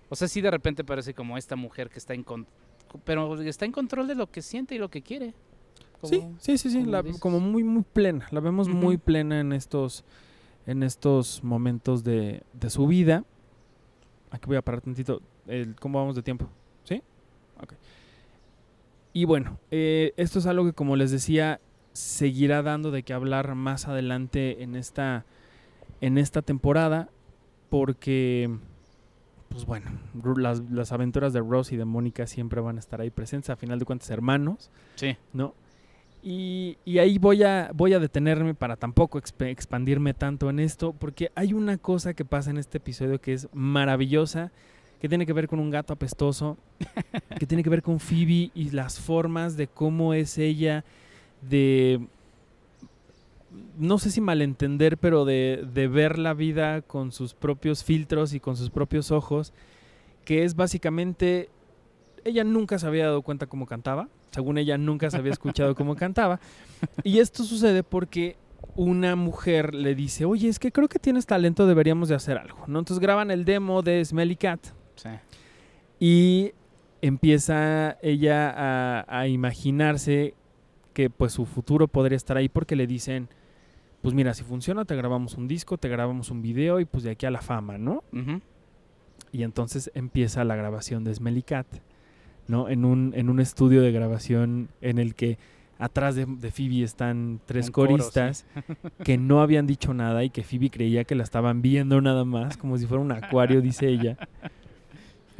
O 0.10 0.16
sea, 0.16 0.28
sí, 0.28 0.42
de 0.42 0.52
repente 0.52 0.84
parece 0.84 1.16
como 1.16 1.38
esta 1.38 1.56
mujer 1.56 1.90
que 1.90 1.98
está 1.98 2.14
en. 2.14 2.24
con- 2.24 2.46
Pero 3.04 3.42
está 3.42 3.66
en 3.66 3.72
control 3.72 4.08
de 4.08 4.14
lo 4.16 4.30
que 4.30 4.44
siente 4.44 4.76
y 4.76 4.78
lo 4.78 4.90
que 4.90 5.02
quiere. 5.02 5.34
Sí, 6.04 6.20
Como- 6.20 6.36
sí, 6.40 6.58
sí, 6.60 6.70
sí, 6.70 6.80
como 6.80 6.92
la- 6.92 7.02
dices. 7.02 7.20
como 7.22 7.40
muy, 7.40 7.64
muy 7.64 7.82
plena. 7.84 8.28
La 8.30 8.40
vemos 8.42 8.68
muy 8.68 8.98
plena 8.98 9.40
en 9.40 9.54
estos, 9.54 10.04
en 10.66 10.84
estos 10.84 11.44
momentos 11.44 12.04
de, 12.04 12.44
de 12.54 12.70
su 12.70 12.88
vida. 12.88 13.24
Aquí 14.32 14.48
voy 14.48 14.58
a 14.58 14.62
parar 14.62 14.82
tantito. 14.82 15.22
El, 15.48 15.76
¿Cómo 15.76 16.00
vamos 16.00 16.16
de 16.16 16.24
tiempo? 16.24 16.48
¿Sí? 16.84 17.02
Ok. 17.62 17.74
Y 19.14 19.26
bueno, 19.26 19.60
eh, 19.70 20.14
esto 20.18 20.40
es 20.40 20.46
algo 20.48 20.66
que, 20.66 20.74
como 20.74 20.96
les 20.96 21.12
decía, 21.12 21.60
seguirá 21.92 22.64
dando 22.64 22.90
de 22.90 23.04
qué 23.04 23.14
hablar 23.14 23.54
más 23.54 23.88
adelante 23.88 24.64
en 24.64 24.76
esta, 24.76 25.26
en 26.02 26.18
esta 26.18 26.42
temporada. 26.42 27.10
Porque, 27.70 28.56
pues 29.50 29.66
bueno, 29.66 29.92
las, 30.38 30.60
las 30.70 30.92
aventuras 30.92 31.34
de 31.34 31.40
Ross 31.40 31.72
y 31.72 31.78
de 31.78 31.86
Mónica 31.86 32.28
siempre 32.28 32.62
van 32.62 32.78
a 32.78 32.80
estar 32.80 33.02
ahí 33.02 33.10
presentes. 33.10 33.50
A 33.50 33.56
final 33.56 33.80
de 33.80 33.86
cuentas, 33.86 34.10
hermanos. 34.10 34.72
Sí. 34.96 35.18
¿no? 35.34 35.54
Y, 36.26 36.78
y 36.86 37.00
ahí 37.00 37.18
voy 37.18 37.44
a, 37.44 37.70
voy 37.74 37.94
a 37.94 38.00
detenerme 38.00 38.54
para 38.54 38.78
tampoco 38.78 39.20
exp- 39.20 39.46
expandirme 39.50 40.14
tanto 40.14 40.50
en 40.50 40.60
esto, 40.60 40.94
porque 40.94 41.32
hay 41.36 41.52
una 41.54 41.78
cosa 41.78 42.14
que 42.14 42.24
pasa 42.24 42.50
en 42.50 42.58
este 42.58 42.78
episodio 42.78 43.20
que 43.20 43.34
es 43.34 43.50
maravillosa, 43.52 44.52
que 45.02 45.10
tiene 45.10 45.26
que 45.26 45.34
ver 45.34 45.50
con 45.50 45.60
un 45.60 45.70
gato 45.70 45.92
apestoso, 45.92 46.58
que 47.40 47.46
tiene 47.46 47.62
que 47.62 47.70
ver 47.70 47.82
con 47.82 48.00
Phoebe 48.00 48.52
y 48.56 48.70
las 48.72 49.02
formas 49.02 49.58
de 49.58 49.68
cómo 49.68 50.14
es 50.14 50.38
ella 50.38 50.86
de 51.42 52.08
no 53.78 54.00
sé 54.00 54.10
si 54.10 54.22
malentender, 54.22 54.98
pero 54.98 55.26
de, 55.26 55.68
de 55.74 55.88
ver 55.88 56.18
la 56.18 56.34
vida 56.34 56.82
con 56.82 57.12
sus 57.12 57.34
propios 57.34 57.84
filtros 57.84 58.34
y 58.34 58.40
con 58.40 58.56
sus 58.56 58.70
propios 58.70 59.12
ojos, 59.12 59.52
que 60.26 60.44
es 60.44 60.56
básicamente, 60.56 61.50
ella 62.24 62.44
nunca 62.44 62.80
se 62.80 62.88
había 62.88 63.06
dado 63.06 63.22
cuenta 63.24 63.46
cómo 63.48 63.66
cantaba, 63.66 64.08
según 64.34 64.58
ella 64.58 64.78
nunca 64.78 65.10
se 65.10 65.18
había 65.18 65.32
escuchado 65.32 65.76
cómo 65.76 65.96
cantaba, 65.96 66.40
y 67.04 67.20
esto 67.20 67.44
sucede 67.44 67.84
porque 67.84 68.36
una 68.76 69.16
mujer 69.16 69.74
le 69.76 69.94
dice, 69.96 70.26
oye, 70.26 70.50
es 70.50 70.58
que 70.60 70.72
creo 70.72 70.88
que 70.88 70.98
tienes 71.00 71.26
talento, 71.26 71.68
deberíamos 71.68 72.10
de 72.10 72.16
hacer 72.16 72.38
algo, 72.38 72.64
¿no? 72.68 72.80
Entonces 72.80 73.00
graban 73.02 73.30
el 73.30 73.46
demo 73.46 73.82
de 73.82 74.04
Smelly 74.04 74.36
Cat 74.36 74.60
Sí. 74.96 75.10
y 76.00 76.52
empieza 77.02 77.98
ella 78.02 78.50
a, 78.56 79.06
a 79.20 79.28
imaginarse 79.28 80.34
que 80.94 81.10
pues 81.10 81.34
su 81.34 81.46
futuro 81.46 81.88
podría 81.88 82.16
estar 82.16 82.38
ahí 82.38 82.50
porque 82.50 82.76
le 82.76 82.88
dicen, 82.88 83.28
pues 84.02 84.14
mira, 84.14 84.34
si 84.34 84.44
funciona 84.44 84.86
te 84.86 84.96
grabamos 84.96 85.36
un 85.36 85.48
disco, 85.48 85.78
te 85.78 85.90
grabamos 85.90 86.30
un 86.30 86.42
video 86.42 86.80
y 86.80 86.86
pues 86.86 87.04
de 87.04 87.12
aquí 87.12 87.26
a 87.26 87.32
la 87.32 87.42
fama, 87.42 87.78
¿no? 87.78 88.04
Y 89.32 89.44
entonces 89.44 89.92
empieza 89.96 90.44
la 90.44 90.56
grabación 90.56 91.04
de 91.04 91.14
Smelly 91.16 91.42
Cat, 91.44 91.66
¿no? 92.48 92.70
En 92.70 92.86
un, 92.86 93.14
en 93.16 93.30
un 93.30 93.40
estudio 93.40 93.82
de 93.82 93.92
grabación 93.92 94.70
en 94.82 94.98
el 95.00 95.16
que 95.16 95.38
atrás 95.80 96.16
de, 96.16 96.26
de 96.26 96.52
Phoebe 96.52 96.84
están 96.84 97.40
tres 97.46 97.70
coro, 97.72 97.90
coristas 97.92 98.46
que 99.04 99.18
no 99.18 99.42
habían 99.42 99.68
dicho 99.68 99.94
nada 99.94 100.24
y 100.24 100.30
que 100.30 100.44
Phoebe 100.44 100.70
creía 100.70 101.04
que 101.04 101.16
la 101.16 101.24
estaban 101.24 101.62
viendo 101.62 102.00
nada 102.02 102.24
más, 102.26 102.58
como 102.58 102.78
si 102.78 102.86
fuera 102.86 103.02
un 103.04 103.12
acuario, 103.12 103.62
dice 103.62 103.88
ella. 103.90 104.18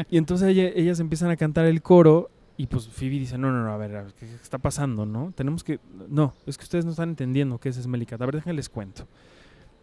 Y 0.10 0.18
entonces 0.18 0.48
ella- 0.50 0.72
ellas 0.76 1.00
empiezan 1.00 1.30
a 1.30 1.36
cantar 1.38 1.66
el 1.66 1.82
coro 1.82 2.30
y 2.58 2.68
pues 2.68 2.88
Phoebe 2.88 3.20
dice, 3.20 3.38
no, 3.38 3.52
no, 3.52 3.64
no, 3.64 3.72
a 3.72 3.78
ver, 3.78 3.96
a 3.96 4.04
ver, 4.04 4.14
¿qué, 4.20 4.26
está 4.26 4.58
pasando, 4.58 5.06
no? 5.06 5.32
Tenemos 5.36 5.64
que... 5.64 5.80
No, 6.10 6.34
es 6.46 6.58
que 6.58 6.64
ustedes 6.64 6.86
no 6.86 6.92
están 6.92 7.10
entendiendo 7.10 7.58
qué 7.60 7.70
es 7.70 7.76
Smelly 7.78 8.06
Cat. 8.06 8.22
A 8.22 8.26
ver, 8.26 8.36
déjenles 8.36 8.70
cuento, 8.70 9.08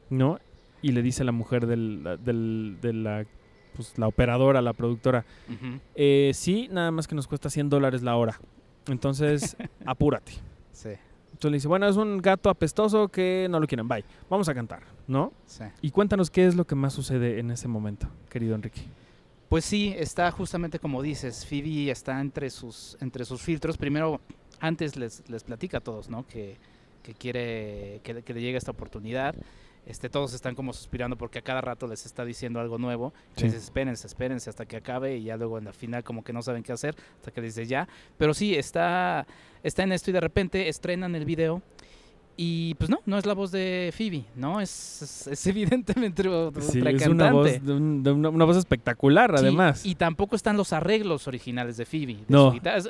¿no? 0.09 0.39
Y 0.83 0.93
le 0.93 1.03
dice 1.03 1.25
la 1.25 1.33
mujer 1.33 1.67
del, 1.67 2.03
del- 2.25 2.79
de 2.81 2.93
la, 2.93 3.27
pues, 3.75 3.97
la 3.99 4.07
operadora, 4.09 4.61
la 4.63 4.73
productora, 4.73 5.25
eh, 5.95 6.31
sí, 6.35 6.69
nada 6.71 6.91
más 6.91 7.07
que 7.09 7.15
nos 7.15 7.27
cuesta 7.27 7.51
100 7.51 7.69
dólares 7.69 8.03
la 8.03 8.17
hora. 8.17 8.41
Entonces, 8.89 9.57
apúrate. 9.87 10.33
Sí, 10.73 10.91
Entonces 11.33 11.51
le 11.51 11.57
dice, 11.59 11.69
bueno, 11.69 11.87
es 11.89 11.97
un 11.97 12.19
gato 12.19 12.49
apestoso 12.51 13.09
que 13.09 13.47
no 13.51 13.61
lo 13.61 13.67
quieren, 13.67 13.87
bye. 13.89 14.05
Vamos 14.29 14.49
a 14.49 14.55
cantar, 14.55 14.83
¿no? 15.07 15.33
sí. 15.47 15.65
Y 15.83 15.91
cuéntanos 15.91 16.31
qué 16.31 16.47
es 16.47 16.55
lo 16.55 16.67
que 16.67 16.75
más 16.75 16.93
sucede 16.93 17.39
en 17.39 17.51
ese 17.51 17.69
momento, 17.69 18.09
querido 18.29 18.55
Enrique. 18.55 18.83
Pues 19.49 19.65
sí, 19.65 19.93
está 19.99 20.31
justamente 20.31 20.79
como 20.79 21.03
dices, 21.03 21.45
Phoebe 21.45 21.91
está 21.91 22.21
entre 22.21 22.51
sus, 22.51 22.97
entre 23.01 23.25
sus 23.25 23.43
filtros. 23.43 23.77
Primero, 23.77 24.21
antes 24.61 24.97
les, 24.97 25.29
les 25.29 25.43
platica 25.43 25.79
a 25.79 25.81
todos, 25.81 26.09
¿no? 26.09 26.25
Que, 26.27 26.57
que 27.03 27.15
quiere 27.15 28.01
que, 28.05 28.15
le- 28.15 28.23
que 28.23 28.33
le 28.33 28.41
llegue 28.41 28.57
esta 28.59 28.71
oportunidad. 28.71 29.35
Este, 29.87 30.09
todos 30.09 30.35
están 30.35 30.55
como 30.55 30.73
suspirando 30.73 31.17
porque 31.17 31.39
a 31.39 31.43
cada 31.43 31.61
rato 31.61 31.87
les 31.87 32.07
está 32.07 32.25
diciendo 32.25 32.61
algo 32.61 32.79
nuevo. 32.79 33.13
Sí. 33.37 33.45
Les 33.45 33.53
dice, 33.53 33.65
espérense, 33.65 34.07
espérense 34.07 34.51
hasta 34.51 34.67
que 34.67 34.77
acabe 34.77 35.17
y 35.17 35.25
ya 35.25 35.37
luego 35.37 35.59
en 35.59 35.65
la 35.65 35.73
final 35.73 36.05
como 36.05 36.23
que 36.23 36.33
no 36.33 36.43
saben 36.43 36.63
qué 36.63 36.73
hacer 36.73 36.95
hasta 37.17 37.31
que 37.31 37.41
les 37.41 37.55
dice 37.55 37.67
ya. 37.67 37.89
Pero 38.19 38.35
sí, 38.35 38.55
está, 38.55 39.27
está 39.63 39.83
en 39.83 39.93
esto 39.93 40.11
y 40.11 40.13
de 40.13 40.21
repente 40.21 40.69
estrenan 40.69 41.15
el 41.15 41.25
video 41.25 41.63
y 42.43 42.75
pues 42.77 42.89
no, 42.89 43.01
no 43.05 43.19
es 43.19 43.27
la 43.27 43.35
voz 43.35 43.51
de 43.53 43.93
Phoebe, 43.95 44.25
¿no? 44.35 44.63
Es, 44.63 45.03
es, 45.03 45.27
es 45.27 45.47
evidentemente 45.55 46.27
otra 46.27 46.63
Sí, 46.63 46.79
es 46.79 46.85
cantante. 46.85 47.11
una 47.11 47.33
voz, 47.33 47.63
de 47.63 47.73
un- 47.75 48.03
de 48.03 48.11
una, 48.13 48.29
una 48.31 48.45
voz 48.47 48.57
espectacular, 48.57 49.31
Sí, 49.37 49.45
además. 49.45 49.85
Y 49.85 49.95
tampoco 49.95 50.37
están 50.37 50.57
los 50.57 50.73
arreglos 50.73 51.29
originales 51.29 51.77
de 51.77 51.85
Phoebe. 51.85 52.15
de 52.15 52.25
No. 52.29 52.53
su. 52.53 52.57
Es- 52.67 52.89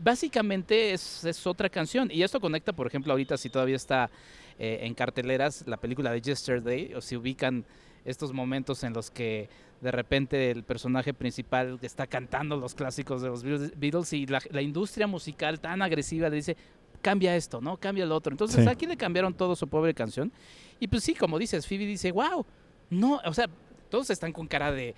Básicamente 0.00 0.92
es, 0.92 1.24
es 1.24 1.44
otra 1.46 1.68
canción. 1.68 2.08
Y 2.12 2.22
esto 2.22 2.38
conecta, 2.40 2.72
por 2.72 2.86
ejemplo, 2.86 3.12
ahorita 3.12 3.36
si 3.36 3.50
todavía 3.50 3.74
está 3.76 4.10
eh, 4.58 4.78
en 4.82 4.94
carteleras 4.94 5.64
la 5.66 5.76
película 5.76 6.12
de 6.12 6.20
Yesterday, 6.20 6.94
o 6.94 7.00
si 7.00 7.16
ubican 7.16 7.64
estos 8.04 8.32
momentos 8.32 8.84
en 8.84 8.92
los 8.92 9.10
que 9.10 9.48
de 9.80 9.90
repente 9.92 10.50
el 10.50 10.62
personaje 10.64 11.12
principal 11.14 11.78
está 11.82 12.06
cantando 12.06 12.56
los 12.56 12.74
clásicos 12.74 13.22
de 13.22 13.28
los 13.28 13.44
Beatles- 13.44 13.72
Beatles 13.76 14.12
y 14.12 14.26
la, 14.26 14.40
la 14.50 14.62
industria 14.62 15.06
musical 15.06 15.60
tan 15.60 15.82
agresiva 15.82 16.28
le 16.28 16.36
dice, 16.36 16.56
cambia 17.00 17.34
esto, 17.36 17.60
¿no? 17.60 17.76
Cambia 17.76 18.04
lo 18.06 18.14
otro. 18.16 18.32
Entonces 18.32 18.64
Sí. 18.64 18.70
aquí 18.70 18.86
le 18.86 18.96
cambiaron 18.96 19.34
todo 19.34 19.54
su 19.56 19.66
pobre 19.68 19.94
canción. 19.94 20.32
Y 20.80 20.88
pues 20.88 21.02
sí, 21.04 21.14
como 21.14 21.38
dices, 21.38 21.66
Phoebe 21.66 21.86
dice, 21.86 22.12
wow, 22.12 22.44
no, 22.90 23.20
o 23.24 23.34
sea, 23.34 23.46
todos 23.90 24.10
están 24.10 24.32
con 24.32 24.46
cara 24.46 24.70
de, 24.70 24.94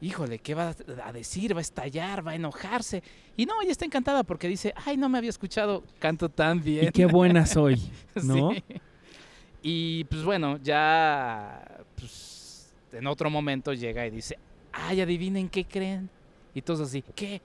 híjole, 0.00 0.38
¿qué 0.38 0.54
va 0.54 0.74
a 1.04 1.12
decir? 1.12 1.54
¿Va 1.54 1.58
a 1.58 1.62
estallar? 1.62 2.26
¿Va 2.26 2.32
a 2.32 2.34
enojarse? 2.34 3.02
Y 3.36 3.44
no, 3.46 3.60
ella 3.62 3.72
está 3.72 3.84
encantada 3.84 4.22
porque 4.24 4.48
dice, 4.48 4.72
ay, 4.86 4.96
no 4.96 5.08
me 5.08 5.18
había 5.18 5.30
escuchado, 5.30 5.82
canto 5.98 6.28
tan 6.28 6.62
bien. 6.62 6.86
Y 6.86 6.90
qué 6.90 7.06
buena 7.06 7.44
soy, 7.46 7.80
¿no? 8.22 8.52
Sí. 8.52 8.64
Y 9.62 10.04
pues 10.04 10.22
bueno, 10.24 10.58
ya 10.62 11.82
pues, 11.96 12.72
en 12.92 13.06
otro 13.06 13.28
momento 13.28 13.72
llega 13.74 14.06
y 14.06 14.10
dice, 14.10 14.38
ay, 14.72 15.00
adivinen 15.00 15.48
qué 15.48 15.64
creen. 15.64 16.08
Y 16.54 16.62
todos 16.62 16.80
así, 16.80 17.02
¿qué? 17.14 17.40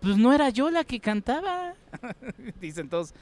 Pues 0.00 0.16
no 0.16 0.32
era 0.32 0.48
yo 0.50 0.70
la 0.70 0.84
que 0.84 0.98
cantaba. 1.00 1.74
Dicen 2.60 2.88
todos, 2.88 3.12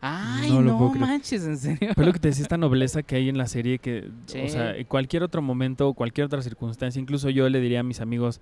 ay, 0.00 0.50
No 0.50 0.60
no, 0.62 0.90
manches, 0.94 1.44
en 1.44 1.56
serio. 1.58 1.92
Fue 1.94 2.04
lo 2.04 2.12
que 2.12 2.18
te 2.18 2.28
decía 2.28 2.42
esta 2.42 2.56
nobleza 2.56 3.02
que 3.02 3.16
hay 3.16 3.28
en 3.28 3.38
la 3.38 3.46
serie 3.46 3.78
que, 3.78 4.10
Sí. 4.26 4.40
o 4.40 4.48
sea, 4.48 4.76
en 4.76 4.84
cualquier 4.86 5.22
otro 5.22 5.40
momento, 5.42 5.92
cualquier 5.94 6.26
otra 6.26 6.42
circunstancia, 6.42 7.00
incluso 7.00 7.30
yo 7.30 7.48
le 7.48 7.60
diría 7.60 7.80
a 7.80 7.82
mis 7.84 8.00
amigos, 8.00 8.40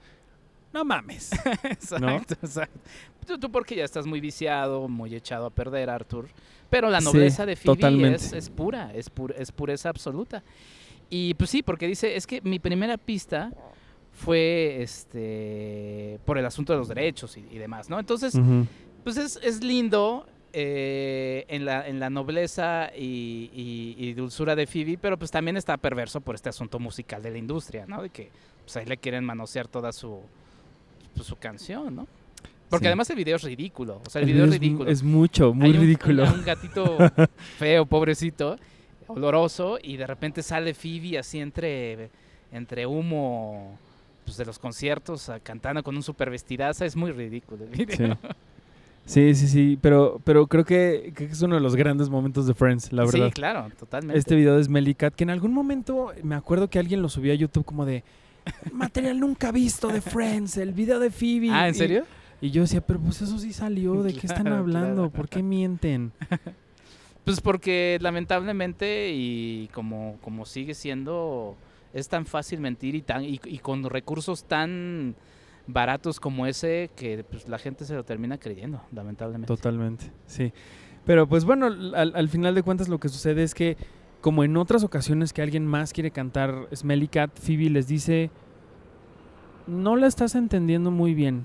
no 0.73 0.85
mames. 0.85 1.31
Exacto, 1.65 2.35
exacto. 2.43 2.81
Tú, 3.27 3.39
tú 3.39 3.51
porque 3.51 3.77
ya 3.77 3.85
estás 3.85 4.07
muy 4.07 4.21
viciado, 4.21 4.89
muy 4.89 5.15
echado 5.15 5.47
a 5.47 5.51
perder, 5.51 5.89
Arthur. 5.89 6.29
Pero 6.69 6.91
la 6.91 7.01
Sí, 7.01 7.05
nobleza 7.07 7.47
de 7.47 7.55
Phoebe 7.57 8.15
es, 8.15 8.33
es 8.33 8.51
pura, 8.51 8.93
es, 8.95 9.09
pur- 9.15 9.35
es 9.39 9.53
pureza 9.53 9.89
absoluta. 9.89 10.43
Y 11.11 11.35
pues 11.35 11.51
sí, 11.51 11.63
porque 11.63 11.87
dice, 11.87 12.17
es 12.17 12.27
que 12.27 12.41
mi 12.41 12.59
primera 12.59 12.97
pista 12.99 13.53
fue 14.15 14.83
este 14.83 16.19
por 16.25 16.39
el 16.39 16.47
asunto 16.47 16.73
de 16.73 16.79
los 16.79 16.89
derechos 16.89 17.37
y, 17.37 17.45
y 17.51 17.59
demás, 17.59 17.91
¿no? 17.91 17.99
Entonces, 17.99 18.35
pues 19.03 19.17
es, 19.17 19.39
es 19.43 19.63
lindo 19.63 20.27
eh, 20.53 21.45
en, 21.49 21.65
la, 21.65 21.87
en 21.89 21.99
la 21.99 22.11
nobleza 22.11 22.91
y, 22.97 23.51
y- 23.53 23.97
y 23.99 24.13
dulzura 24.15 24.55
de 24.55 24.67
Phoebe, 24.67 24.99
pero 25.01 25.19
pues 25.19 25.31
también 25.31 25.57
está 25.57 25.77
perverso 25.77 26.21
por 26.21 26.37
este 26.37 26.49
asunto 26.49 26.79
musical 26.79 27.23
de 27.23 27.31
la 27.33 27.39
industria, 27.39 27.87
¿no? 27.87 28.03
De 28.03 28.11
que 28.11 28.31
pues 28.65 28.77
ahí 28.77 28.87
le 28.87 28.97
quieren 28.97 29.25
manosear 29.25 29.67
toda 29.69 29.93
su, 29.93 30.21
pues, 31.15 31.27
su 31.27 31.37
canción, 31.37 31.95
¿no? 31.97 32.07
Porque 32.71 32.85
Sí. 32.85 32.89
además 32.89 33.11
el 33.11 33.17
video 33.17 33.37
es 33.37 33.43
ridículo, 33.43 34.01
o 34.07 34.11
sea, 34.11 34.21
el 34.23 34.27
video 34.27 34.45
es, 34.45 34.53
es, 34.55 34.61
ridículo. 34.61 34.91
es 34.91 35.03
mucho, 35.03 35.53
muy 35.53 35.67
Hay 35.71 35.75
un- 35.77 35.81
ridículo. 35.83 36.25
Un, 36.25 36.31
un 36.39 36.45
gatito 36.45 36.97
feo, 37.59 37.85
pobrecito, 37.85 38.57
oloroso, 39.09 39.79
y 39.83 39.97
de 39.97 40.07
repente 40.07 40.43
sale 40.43 40.73
Phoebe 40.73 41.19
así 41.19 41.41
entre, 41.41 42.09
entre 42.53 42.87
humo 42.87 43.77
pues, 44.25 44.37
de 44.37 44.45
los 44.45 44.59
conciertos, 44.59 45.29
ah, 45.29 45.41
cantando 45.41 45.83
con 45.83 45.97
un 45.97 46.03
super 46.03 46.31
vestidaza, 46.31 46.85
es 46.87 46.97
muy 46.97 47.13
ridículo 47.13 47.65
el 47.65 47.71
video. 47.87 48.19
Sí. 49.07 49.35
sí, 49.35 49.35
sí, 49.35 49.49
sí, 49.49 49.79
pero, 49.81 50.21
pero 50.25 50.47
creo 50.47 50.65
que, 50.65 51.13
que 51.15 51.25
es 51.27 51.43
uno 51.43 51.57
de 51.57 51.61
los 51.61 51.77
grandes 51.77 52.09
momentos 52.09 52.47
de 52.47 52.55
Friends, 52.55 52.93
la 52.93 53.05
verdad. 53.05 53.27
Sí, 53.27 53.33
claro, 53.33 53.69
totalmente. 53.79 54.19
este 54.19 54.35
video 54.35 54.57
de 54.57 54.65
Smelly 54.65 54.95
Cat, 54.95 55.15
que 55.15 55.25
en 55.25 55.31
algún 55.31 55.53
momento 55.53 56.13
me 56.23 56.35
acuerdo 56.35 56.69
que 56.69 56.79
alguien 56.79 57.03
lo 57.03 57.09
subió 57.09 57.33
a 57.33 57.37
YouTube 57.37 57.65
como 57.65 57.85
de 57.85 58.03
material 58.73 59.21
nunca 59.21 59.53
visto 59.53 59.89
de 59.89 60.01
Friends, 60.01 60.57
el 60.57 60.73
video 60.73 60.99
de 61.01 61.11
Phoebe. 61.11 61.51
ah, 61.51 61.69
¿en 61.69 61.75
Y- 61.75 61.79
serio? 61.79 62.05
Y, 62.41 62.51
yo 62.51 62.63
decía, 62.63 62.83
pero 62.83 62.99
pues 63.01 63.23
eso 63.23 63.39
sí 63.39 63.53
salió, 63.55 64.03
¿de 64.03 64.13
qué 64.13 64.27
están 64.27 64.49
hablando? 64.49 64.95
claro. 64.95 65.11
¿Por 65.11 65.29
qué 65.29 65.43
mienten? 65.43 66.13
Pues 67.25 67.41
porque 67.41 67.97
lamentablemente 68.03 69.11
y 69.15 69.71
como, 69.73 70.19
como 70.21 70.45
sigue 70.45 70.75
siendo, 70.75 71.57
es 71.95 72.09
tan 72.09 72.27
fácil 72.27 72.61
mentir 72.61 72.95
y, 72.95 73.01
tan, 73.03 73.25
y, 73.25 73.41
y 73.45 73.59
con 73.59 73.83
recursos 73.85 74.45
tan 74.45 75.15
baratos 75.67 76.21
como 76.21 76.45
ese 76.47 76.91
que 76.95 77.25
pues, 77.25 77.49
la 77.49 77.59
gente 77.59 77.87
se 77.87 77.95
lo 77.95 78.05
termina 78.05 78.37
creyendo, 78.37 78.83
lamentablemente. 78.93 79.47
Totalmente, 79.47 80.13
sí. 80.27 80.53
Pero 81.07 81.27
pues 81.27 81.45
bueno, 81.47 81.67
al, 81.67 82.13
al 82.15 82.29
final 82.29 82.55
de 82.55 82.63
cuentas 82.63 82.89
lo 82.89 82.99
que 82.99 83.09
sucede 83.09 83.43
es 83.43 83.55
que, 83.55 83.77
como 84.21 84.43
en 84.45 84.57
otras 84.57 84.85
ocasiones 84.85 85.33
que 85.33 85.41
alguien 85.43 85.67
más 85.67 85.93
quiere 85.93 86.11
cantar 86.11 86.69
Smelly 86.75 87.09
Cat, 87.09 87.39
Phoebe 87.39 87.71
les 87.71 87.87
dice, 87.89 88.31
no 89.67 89.97
la 89.97 90.07
estás 90.07 90.35
entendiendo 90.35 90.91
muy 90.91 91.15
bien. 91.15 91.45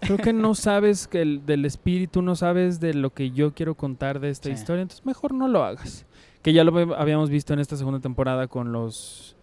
Creo 0.00 0.16
que 0.16 0.32
no 0.32 0.54
sabes 0.54 1.06
que 1.06 1.22
el- 1.22 1.44
del 1.46 1.64
espíritu, 1.64 2.22
no 2.22 2.34
sabes 2.36 2.80
de 2.80 2.94
lo 2.94 3.10
que 3.12 3.30
yo 3.32 3.52
quiero 3.54 3.74
contar 3.74 4.20
de 4.20 4.30
esta 4.30 4.48
Sí. 4.48 4.52
historia, 4.54 4.82
entonces 4.82 5.04
mejor 5.06 5.34
no 5.34 5.46
lo 5.48 5.62
hagas. 5.64 6.06
Que 6.42 6.52
ya 6.52 6.64
lo 6.64 6.76
habíamos 6.96 7.28
visto 7.30 7.52
en 7.52 7.58
esta 7.60 7.76
segunda 7.76 8.00
temporada 8.00 8.46
con 8.48 8.72
los 8.72 9.36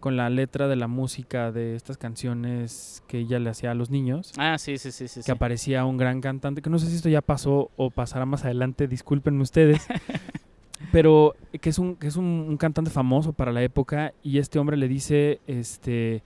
con 0.00 0.16
la 0.16 0.28
letra 0.30 0.68
de 0.68 0.76
la 0.76 0.86
música 0.88 1.50
de 1.52 1.74
estas 1.76 1.96
canciones 1.98 3.02
que 3.08 3.18
ella 3.20 3.38
le 3.38 3.50
hacía 3.50 3.70
a 3.70 3.74
los 3.74 3.90
niños 3.90 4.32
Ah, 4.36 4.58
sí, 4.58 4.78
sí, 4.78 4.92
sí, 4.92 5.08
sí. 5.08 5.20
que 5.20 5.24
sí. 5.24 5.30
aparecía 5.32 5.84
un 5.84 5.96
gran 5.96 6.20
cantante, 6.20 6.62
que 6.62 6.70
no 6.70 6.78
sé 6.78 6.88
si 6.88 6.96
esto 6.96 7.08
ya 7.08 7.22
pasó 7.22 7.70
o 7.76 7.90
pasará 7.90 8.26
más 8.26 8.44
adelante, 8.44 8.86
discúlpenme 8.88 9.42
ustedes, 9.42 9.86
pero 10.92 11.34
que 11.60 11.70
es 11.70 11.78
un, 11.78 11.96
que 11.96 12.06
es 12.08 12.16
un, 12.16 12.24
un 12.48 12.56
cantante 12.56 12.90
famoso 12.90 13.32
para 13.32 13.52
la 13.52 13.62
época 13.62 14.12
y 14.22 14.38
este 14.38 14.58
hombre 14.58 14.76
le 14.76 14.88
dice, 14.88 15.40
este, 15.46 16.22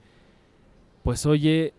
pues 1.03 1.25
oye, 1.25 1.73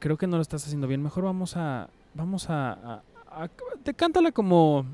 creo 0.00 0.16
que 0.18 0.26
no 0.26 0.36
lo 0.36 0.42
estás 0.42 0.64
haciendo 0.64 0.86
bien, 0.86 1.02
mejor 1.02 1.24
vamos 1.24 1.56
a, 1.56 1.88
vamos 2.14 2.50
a, 2.50 2.72
a- 2.72 3.02
a- 3.44 3.48
te 3.82 3.94
cántala 3.94 4.32
como, 4.32 4.84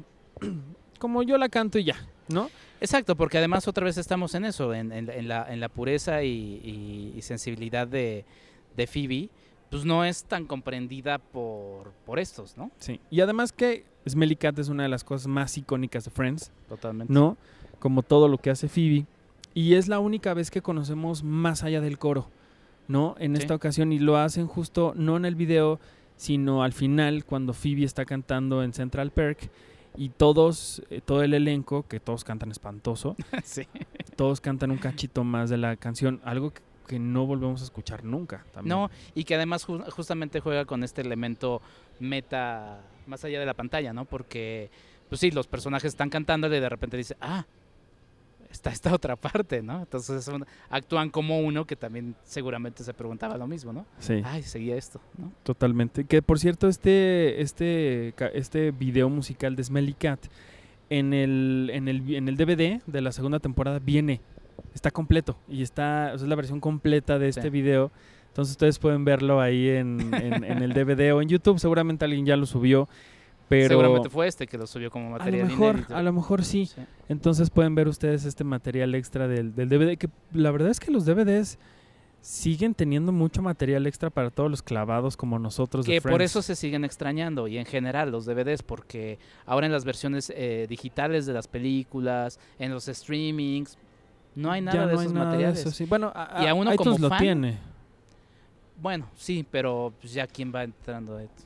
como 0.98 1.22
yo 1.22 1.38
la 1.38 1.48
canto 1.48 1.78
y 1.78 1.85
ya, 1.85 1.96
¿no? 2.28 2.50
Exacto, 2.84 3.16
porque 3.16 3.38
además 3.38 3.66
otra 3.68 3.84
vez 3.84 3.96
estamos 3.98 4.34
en 4.34 4.44
eso, 4.44 4.74
en, 4.74 4.92
en- 4.92 5.10
en 5.10 5.28
la, 5.28 5.52
en 5.52 5.60
la 5.60 5.68
pureza 5.68 6.22
y, 6.22 6.28
y- 6.28 7.14
y 7.16 7.22
sensibilidad 7.22 7.86
de, 7.88 8.24
de 8.76 8.86
Phoebe, 8.86 9.28
pues 9.70 9.84
no 9.84 10.04
es 10.04 10.24
tan 10.24 10.46
comprendida 10.46 11.18
por, 11.18 11.92
por 12.06 12.18
estos, 12.18 12.56
¿no? 12.56 12.70
Sí. 12.78 13.00
Y 13.10 13.20
además 13.20 13.52
que 13.52 13.84
Smelly 14.08 14.36
Cat 14.36 14.58
es 14.58 14.68
una 14.68 14.82
de 14.84 14.88
las 14.88 15.02
cosas 15.02 15.26
más 15.26 15.56
icónicas 15.56 16.04
de 16.04 16.10
Friends, 16.10 16.52
Totalmente. 16.68 17.12
¿no? 17.12 17.36
Como 17.80 18.02
todo 18.02 18.28
lo 18.28 18.38
que 18.38 18.50
hace 18.50 18.68
Phoebe. 18.68 19.06
Y 19.54 19.74
es 19.74 19.88
la 19.88 19.98
única 19.98 20.34
vez 20.34 20.50
que 20.50 20.62
conocemos 20.62 21.22
más 21.24 21.62
allá 21.64 21.80
del 21.80 21.98
coro, 21.98 22.28
¿no? 22.88 23.14
En 23.18 23.34
Sí. 23.36 23.42
esta 23.42 23.54
ocasión. 23.54 23.92
Y 23.92 23.98
lo 23.98 24.16
hacen 24.16 24.46
justo, 24.46 24.92
no 24.96 25.16
en 25.16 25.24
el 25.24 25.34
video, 25.36 25.80
sino 26.16 26.62
al 26.62 26.72
final, 26.72 27.24
cuando 27.24 27.52
Phoebe 27.54 27.84
está 27.84 28.04
cantando 28.04 28.62
en 28.62 28.72
Central 28.72 29.10
Perk. 29.10 29.50
Y 29.96 30.09
todos, 30.09 30.83
eh, 30.90 31.00
todo 31.04 31.22
el 31.22 31.35
elenco, 31.35 31.87
que 31.87 32.00
todos 32.00 32.24
cantan 32.24 32.50
espantoso, 32.50 33.16
sí. 33.44 33.66
todos 34.16 34.40
cantan 34.40 34.70
un 34.70 34.78
cachito 34.78 35.22
más 35.24 35.50
de 35.50 35.57
la 35.57 35.76
canción, 35.76 36.20
algo 36.24 36.52
que, 36.52 36.62
que 36.88 36.98
no 36.98 37.26
volvemos 37.26 37.61
a 37.61 37.64
escuchar 37.64 38.04
nunca. 38.04 38.44
También. 38.52 38.76
No, 38.76 38.90
y 39.14 39.24
que 39.24 39.37
además 39.37 39.66
ju- 39.66 39.88
justamente 39.90 40.40
juega 40.40 40.64
con 40.64 40.83
este 40.85 41.00
elemento 41.00 41.62
meta 42.00 42.80
más 43.07 43.24
allá 43.24 43.38
de 43.40 43.46
la 43.46 43.54
pantalla, 43.54 43.92
¿no? 43.92 44.04
Porque, 44.04 44.70
pues 45.09 45.20
sí, 45.20 45.30
los 45.30 45.46
personajes 45.46 45.90
están 45.92 46.11
cantándole 46.11 46.57
y 46.57 46.61
de 46.61 46.68
repente 46.68 46.96
dice, 46.96 47.16
ah, 47.20 47.46
está 48.54 48.70
esta 48.70 48.94
otra 48.94 49.16
parte, 49.16 49.62
¿no? 49.62 49.80
Entonces 49.80 50.24
son- 50.24 50.46
actúan 50.70 51.10
como 51.10 51.40
uno 51.40 51.66
que 51.66 51.76
también 51.76 52.14
seguramente 52.24 52.84
se 52.84 52.94
preguntaba 52.94 53.36
lo 53.36 53.46
mismo, 53.46 53.72
¿no? 53.72 53.84
Sí. 53.98 54.22
Ay, 54.24 54.42
seguía 54.42 54.76
esto, 54.76 55.00
¿no? 55.18 55.32
Totalmente. 55.42 56.04
Que 56.04 56.22
por 56.22 56.38
cierto, 56.38 56.68
este, 56.68 57.42
este, 57.42 58.14
este 58.32 58.70
video 58.70 59.08
musical 59.10 59.56
de 59.56 59.64
Smelly 59.64 59.94
Cat 59.94 60.20
en 60.90 61.12
el, 61.12 61.70
en 61.72 61.88
el, 61.88 62.14
en 62.14 62.28
el 62.28 62.36
DVD 62.36 62.80
de 62.86 63.00
la 63.00 63.10
segunda 63.12 63.40
temporada 63.40 63.78
viene, 63.80 64.20
está 64.74 64.90
completo 64.90 65.36
y 65.48 65.62
está, 65.62 66.12
o 66.14 66.18
sea, 66.18 66.24
es 66.24 66.28
la 66.28 66.36
versión 66.36 66.60
completa 66.60 67.18
de 67.18 67.28
este 67.28 67.42
Sí. 67.42 67.50
video. 67.50 67.90
Entonces 68.28 68.52
ustedes 68.52 68.78
pueden 68.78 69.04
verlo 69.04 69.40
ahí 69.40 69.68
en, 69.68 70.12
en- 70.14 70.44
en 70.44 70.62
el 70.62 70.72
DVD 70.72 71.12
o 71.14 71.22
en 71.22 71.28
YouTube. 71.28 71.58
Seguramente 71.58 72.04
alguien 72.04 72.26
ya 72.26 72.36
lo 72.36 72.46
subió, 72.46 72.88
pero 73.48 73.68
Seguramente 73.68 74.09
fue 74.11 74.26
este 74.26 74.46
que 74.46 74.57
lo 74.59 74.66
subió 74.66 74.90
como 74.90 75.07
a 75.07 75.11
lo 75.11 75.18
material 75.18 75.46
mejor, 75.48 75.74
inédito. 75.74 75.96
a 75.96 76.02
lo 76.02 76.12
mejor 76.12 76.44
sí. 76.44 76.66
Sí. 76.66 76.80
Entonces 77.09 77.50
pueden 77.50 77.74
ver 77.74 77.88
ustedes 77.88 78.24
este 78.24 78.44
material 78.44 78.94
extra 78.94 79.28
del, 79.28 79.54
del 79.54 79.68
DVD, 79.68 79.96
que 79.98 80.09
la 80.33 80.50
verdad 80.50 80.70
es 80.70 80.80
que 80.80 80.90
los 80.90 81.04
DVDs 81.04 81.59
siguen 82.20 82.72
teniendo 82.74 83.12
mucho 83.12 83.42
material 83.42 83.87
extra 83.87 84.09
para 84.09 84.30
todos 84.30 84.50
los 84.50 84.62
clavados 84.62 85.14
como 85.16 85.38
nosotros. 85.38 85.85
de 85.85 85.92
Que 85.92 86.00
por 86.00 86.12
Friends. 86.12 86.30
eso 86.33 86.40
se 86.42 86.57
siguen 86.57 86.83
extrañando 86.85 87.46
y 87.48 87.59
en 87.59 87.66
general 87.66 88.11
los 88.11 88.24
DVDs, 88.24 88.62
porque 88.62 89.18
ahora 89.44 89.66
en 89.66 89.72
las 89.72 89.85
versiones 89.85 90.33
eh, 90.35 90.64
digitales 90.68 91.26
de 91.26 91.35
las 91.35 91.46
películas, 91.48 92.40
en 92.59 92.72
los 92.72 92.87
streamings, 92.87 93.76
no 94.37 94.50
hay 94.50 94.62
nada 94.62 94.78
Ya 94.78 94.87
de 94.87 94.92
no 94.94 95.00
hay 95.00 95.04
esos 95.04 95.12
nada 95.12 95.26
de 95.26 95.30
materiales. 95.33 95.61
eso, 95.61 95.70
sí. 95.70 95.85
Bueno, 95.85 96.11
a, 96.14 96.42
Y 96.42 96.46
a 96.48 96.54
uno 96.54 96.74
como 96.76 96.96
lo 96.96 97.09
fan, 97.11 97.18
tiene. 97.18 97.59
Bueno, 98.80 99.09
sí, 99.14 99.46
pero 99.50 99.92
pues 100.00 100.12
ya 100.14 100.26
quién 100.26 100.50
va 100.52 100.64
entrando. 100.64 101.18
a 101.18 101.22
esto? 101.22 101.42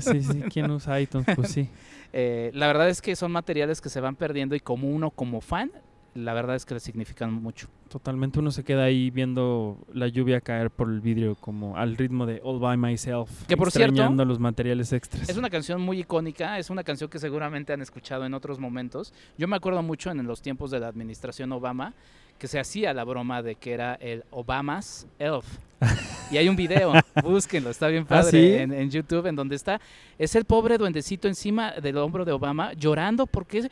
Sí, 0.00 0.22
sí, 0.22 0.42
¿quién 0.50 0.70
usa 0.70 1.00
iTunes? 1.00 1.26
Pues 1.34 1.50
sí. 1.50 1.68
Eh, 2.18 2.50
la 2.54 2.66
verdad 2.68 2.88
es 2.88 3.02
que 3.02 3.14
son 3.14 3.30
materiales 3.30 3.82
que 3.82 3.90
se 3.90 4.00
van 4.00 4.16
perdiendo 4.16 4.54
y 4.54 4.60
como 4.60 4.88
uno 4.88 5.10
como 5.10 5.42
fan, 5.42 5.70
la 6.16 6.32
verdad 6.32 6.56
es 6.56 6.64
que 6.64 6.74
le 6.74 6.80
significan 6.80 7.32
mucho. 7.32 7.68
Totalmente 7.88 8.38
uno 8.38 8.50
se 8.50 8.64
queda 8.64 8.84
ahí 8.84 9.10
viendo 9.10 9.78
la 9.92 10.08
lluvia 10.08 10.40
caer 10.40 10.70
por 10.70 10.88
el 10.88 11.00
vidrio 11.00 11.36
como 11.36 11.76
al 11.76 11.96
ritmo 11.96 12.24
de 12.26 12.40
All 12.42 12.58
By 12.58 12.76
Myself. 12.76 13.44
Que 13.46 13.56
por 13.56 13.70
cierto, 13.70 14.08
los 14.24 14.40
materiales 14.40 14.92
extras. 14.92 15.28
Es 15.28 15.36
una 15.36 15.50
canción 15.50 15.80
muy 15.80 16.00
icónica, 16.00 16.58
es 16.58 16.70
una 16.70 16.84
canción 16.84 17.10
que 17.10 17.18
seguramente 17.18 17.72
han 17.72 17.82
escuchado 17.82 18.24
en 18.24 18.34
otros 18.34 18.58
momentos. 18.58 19.12
Yo 19.36 19.46
me 19.46 19.56
acuerdo 19.56 19.82
mucho 19.82 20.10
en 20.10 20.26
los 20.26 20.40
tiempos 20.42 20.70
de 20.70 20.80
la 20.80 20.88
administración 20.88 21.52
Obama 21.52 21.94
que 22.38 22.48
se 22.48 22.58
hacía 22.58 22.92
la 22.94 23.04
broma 23.04 23.42
de 23.42 23.54
que 23.56 23.72
era 23.72 23.94
el 23.94 24.24
Obama's 24.30 25.06
Elf. 25.18 25.46
Y 26.28 26.38
hay 26.38 26.48
un 26.48 26.56
video, 26.56 26.92
búsquenlo, 27.22 27.70
está 27.70 27.86
bien 27.86 28.02
¿Ah, 28.06 28.08
padre 28.08 28.30
sí? 28.32 28.54
en, 28.54 28.72
en 28.72 28.90
YouTube, 28.90 29.26
en 29.26 29.36
donde 29.36 29.54
está, 29.54 29.80
es 30.18 30.34
el 30.34 30.44
pobre 30.44 30.76
duendecito 30.76 31.28
encima 31.28 31.70
del 31.70 31.98
hombro 31.98 32.24
de 32.24 32.32
Obama 32.32 32.72
llorando 32.72 33.26
porque, 33.26 33.70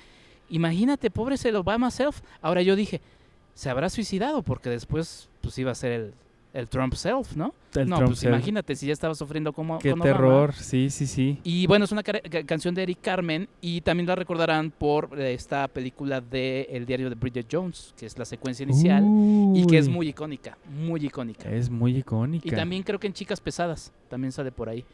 imagínate, 0.48 1.11
pobre 1.11 1.35
es 1.35 1.44
el 1.46 1.57
Obama's 1.57 1.98
Elf. 1.98 2.20
Ahora 2.40 2.62
yo 2.62 2.77
dije, 2.77 3.00
se 3.55 3.70
habrá 3.70 3.88
suicidado 3.88 4.42
porque 4.42 4.70
después 4.70 5.29
pues 5.40 5.59
iba 5.59 5.72
a 5.72 5.74
ser 5.74 5.92
el, 5.92 6.14
el 6.55 6.69
Trump 6.69 6.95
Self, 6.95 7.37
¿no? 7.37 7.53
El 7.75 7.88
no, 7.88 7.97
Trump 7.97 8.11
pues 8.12 8.21
Self. 8.21 8.33
imagínate 8.35 8.77
si 8.77 8.87
ya 8.87 8.93
estaba 8.93 9.14
sufriendo 9.14 9.53
como 9.53 9.79
Qué 9.81 9.90
con 9.90 10.01
terror, 10.01 10.55
sí, 10.55 10.88
sí, 10.88 11.07
sí. 11.07 11.38
Y 11.43 11.67
bueno, 11.67 11.85
es 11.85 11.93
una 11.93 12.03
ca- 12.05 12.21
canción 12.47 12.75
de 12.75 12.85
Eric 12.85 12.99
Carmen 13.03 13.49
y 13.61 13.81
también 13.81 14.07
la 14.07 14.14
recordarán 14.14 14.71
por 14.71 15.11
eh, 15.21 15.35
esta 15.35 15.67
película 15.69 16.21
de 16.21 16.69
El 16.71 16.87
diario 16.87 17.11
de 17.11 17.17
Bridget 17.17 17.49
Jones, 17.51 17.93
que 17.99 18.07
es 18.07 18.17
la 18.17 18.25
secuencia 18.25 18.62
inicial 18.62 19.05
y 19.55 19.67
que 19.67 19.79
es 19.79 19.88
Uy, 19.88 19.93
muy 19.93 20.09
icónica, 20.09 20.57
muy 20.81 21.05
icónica. 21.05 21.51
Es 21.51 21.69
muy 21.69 21.97
icónica. 21.99 22.47
Y 22.49 22.53
también 22.53 22.83
creo 22.85 22.99
que 23.01 23.09
en 23.09 23.12
Chicas 23.12 23.40
Pesadas 23.40 23.93
también 24.09 24.31
sale 24.33 24.53
por 24.53 24.69
ahí. 24.69 24.85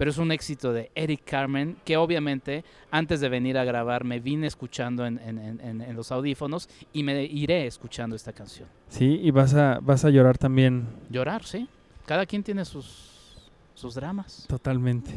Pero 0.00 0.12
es 0.12 0.16
un 0.16 0.32
éxito 0.32 0.72
de 0.72 0.90
Eric 0.94 1.24
Carmen 1.26 1.76
que 1.84 1.98
obviamente 1.98 2.64
antes 2.90 3.20
de 3.20 3.28
venir 3.28 3.58
a 3.58 3.64
grabar 3.64 4.02
me 4.02 4.18
vine 4.18 4.46
escuchando 4.46 5.04
en, 5.04 5.18
en- 5.18 5.60
en- 5.60 5.94
los 5.94 6.10
audífonos 6.10 6.70
y 6.94 7.02
me 7.02 7.22
iré 7.24 7.66
escuchando 7.66 8.16
esta 8.16 8.32
canción. 8.32 8.66
Sí, 8.88 9.20
y 9.22 9.30
vas 9.30 9.52
a, 9.52 9.78
vas 9.82 10.06
a 10.06 10.08
llorar 10.08 10.38
también 10.38 10.86
Llorar, 11.10 11.44
sí. 11.44 11.68
Cada 12.06 12.24
quien 12.24 12.42
tiene 12.42 12.64
sus, 12.64 13.50
sus 13.74 13.94
dramas. 13.94 14.46
Totalmente. 14.48 15.10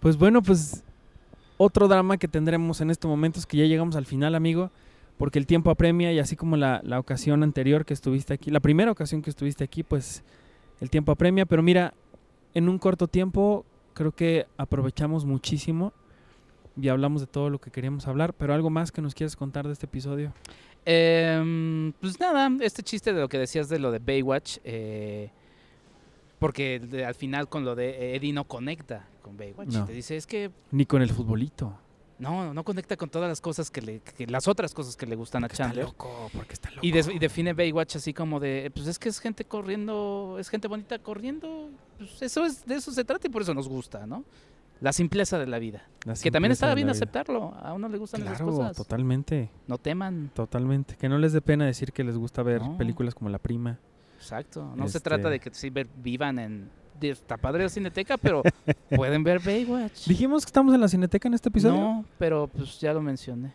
Pues 0.00 0.16
bueno, 0.16 0.40
pues 0.42 0.82
otro 1.58 1.86
drama 1.86 2.16
que 2.16 2.26
tendremos 2.26 2.80
en 2.80 2.90
este 2.90 3.06
momento 3.06 3.38
es 3.38 3.44
que 3.44 3.58
ya 3.58 3.66
llegamos 3.66 3.94
al 3.94 4.06
final, 4.06 4.34
amigo, 4.34 4.70
porque 5.18 5.38
el 5.38 5.46
tiempo 5.46 5.70
apremia 5.70 6.10
y 6.14 6.18
así 6.18 6.34
como 6.34 6.56
la, 6.56 6.80
la 6.82 6.98
ocasión 6.98 7.42
anterior 7.42 7.84
que 7.84 7.92
estuviste 7.92 8.32
aquí, 8.32 8.50
la 8.50 8.60
primera 8.60 8.90
ocasión 8.90 9.20
que 9.20 9.28
estuviste 9.28 9.64
aquí, 9.64 9.82
pues 9.82 10.24
el 10.80 10.88
tiempo 10.88 11.12
apremia, 11.12 11.44
pero 11.44 11.62
mira, 11.62 11.92
en 12.54 12.70
un 12.70 12.78
corto 12.78 13.06
tiempo 13.06 13.66
creo 13.94 14.12
que 14.12 14.46
aprovechamos 14.56 15.24
muchísimo 15.24 15.92
y 16.80 16.88
hablamos 16.88 17.20
de 17.20 17.26
todo 17.28 17.50
lo 17.50 17.60
que 17.60 17.70
queríamos 17.70 18.06
hablar, 18.08 18.34
pero 18.34 18.52
algo 18.52 18.68
más 18.70 18.90
que 18.92 19.00
nos 19.00 19.14
quieras 19.14 19.36
contar 19.36 19.66
de 19.66 19.72
este 19.72 19.86
episodio. 19.86 20.32
Em, 20.84 21.92
pues 22.00 22.18
nada, 22.20 22.50
este 22.60 22.82
chiste 22.82 23.12
de 23.14 23.20
lo 23.20 23.28
que 23.28 23.38
decías 23.38 23.68
de 23.68 23.78
lo 23.78 23.90
de 23.90 24.00
Baywatch, 24.00 24.58
eh, 24.64 25.30
porque 26.38 26.78
de- 26.80 27.04
al 27.06 27.14
final 27.14 27.48
con 27.48 27.64
lo 27.64 27.74
de 27.74 28.16
Eddie 28.16 28.32
no 28.32 28.44
conecta 28.44 29.08
con 29.22 29.36
Baywatch. 29.36 29.68
No. 29.68 29.84
Te 29.86 29.92
dice, 29.92 30.16
es 30.16 30.26
que 30.26 30.50
Ni 30.72 30.84
con 30.84 31.00
el 31.00 31.10
futbolito. 31.10 31.78
no, 32.18 32.52
no 32.52 32.64
conecta 32.64 32.96
con 32.96 33.08
todas 33.08 33.28
las 33.28 33.40
cosas 33.40 33.70
que 33.70 33.80
le, 33.80 34.00
que 34.00 34.26
las 34.26 34.46
otras 34.46 34.74
cosas 34.74 34.94
que 34.96 35.06
le 35.06 35.16
gustan 35.16 35.42
a 35.44 35.46
Porque 35.48 35.54
está 35.54 35.64
Chandler. 35.64 35.84
loco, 35.86 36.30
porque 36.34 36.52
está 36.52 36.70
loco. 36.70 36.80
Y 36.86 36.90
define 36.92 37.54
Baywatch 37.54 37.96
así 37.96 38.12
como 38.12 38.38
de, 38.40 38.70
pues 38.74 38.86
es 38.86 38.98
que 38.98 39.08
es 39.08 39.20
gente 39.20 39.44
corriendo, 39.46 40.36
es 40.38 40.48
gente 40.50 40.68
bonita 40.68 40.98
corriendo, 40.98 41.70
pues 41.98 42.20
eso 42.22 42.44
es, 42.44 42.64
de 42.66 42.74
eso 42.76 42.90
se 42.92 43.04
trata 43.04 43.26
y 43.26 43.30
por 43.30 43.42
eso 43.42 43.54
nos 43.54 43.68
gusta, 43.68 44.06
¿no? 44.06 44.24
La 44.80 44.92
simpleza 44.92 45.38
de 45.38 45.46
la 45.46 45.58
vida. 45.58 45.84
La 46.04 46.14
Que 46.14 46.30
también 46.30 46.52
de 46.52 46.74
bien 46.74 46.90
aceptarlo, 46.90 47.54
a 47.54 47.72
uno 47.72 47.88
le 47.88 47.96
gustan 47.96 48.22
esas 48.22 48.38
Claro, 48.38 48.52
cosas. 48.52 48.76
totalmente. 48.76 49.50
No 49.66 49.78
teman. 49.78 50.30
Totalmente. 50.34 50.96
Que 50.96 51.08
no 51.08 51.16
les 51.16 51.32
dé 51.32 51.40
pena 51.40 51.64
decir 51.64 51.92
que 51.92 52.04
les 52.04 52.16
gusta 52.18 52.42
ver 52.42 52.60
No. 52.62 52.76
películas 52.76 53.14
como 53.14 53.30
La 53.30 53.38
Prima. 53.38 53.78
Exacto. 54.16 54.72
No 54.76 54.84
Este- 54.86 54.98
se 54.98 55.00
trata 55.00 55.30
de 55.30 55.38
que 55.40 55.50
sí 55.52 55.70
vivan 56.02 56.38
en. 56.38 56.70
Está 57.00 57.36
padre 57.36 57.64
la 57.64 57.68
cineteca, 57.68 58.16
pero 58.16 58.42
pueden 58.96 59.24
ver 59.24 59.40
Baywatch. 59.40 60.06
Dijimos 60.06 60.44
que 60.44 60.48
estamos 60.48 60.72
en 60.74 60.80
la 60.80 60.88
Cineteca 60.88 61.28
en 61.28 61.34
este 61.34 61.48
episodio. 61.48 61.74
No, 61.76 62.04
pero 62.18 62.46
pues 62.48 62.80
ya 62.80 62.92
lo 62.94 63.00
mencioné. 63.02 63.52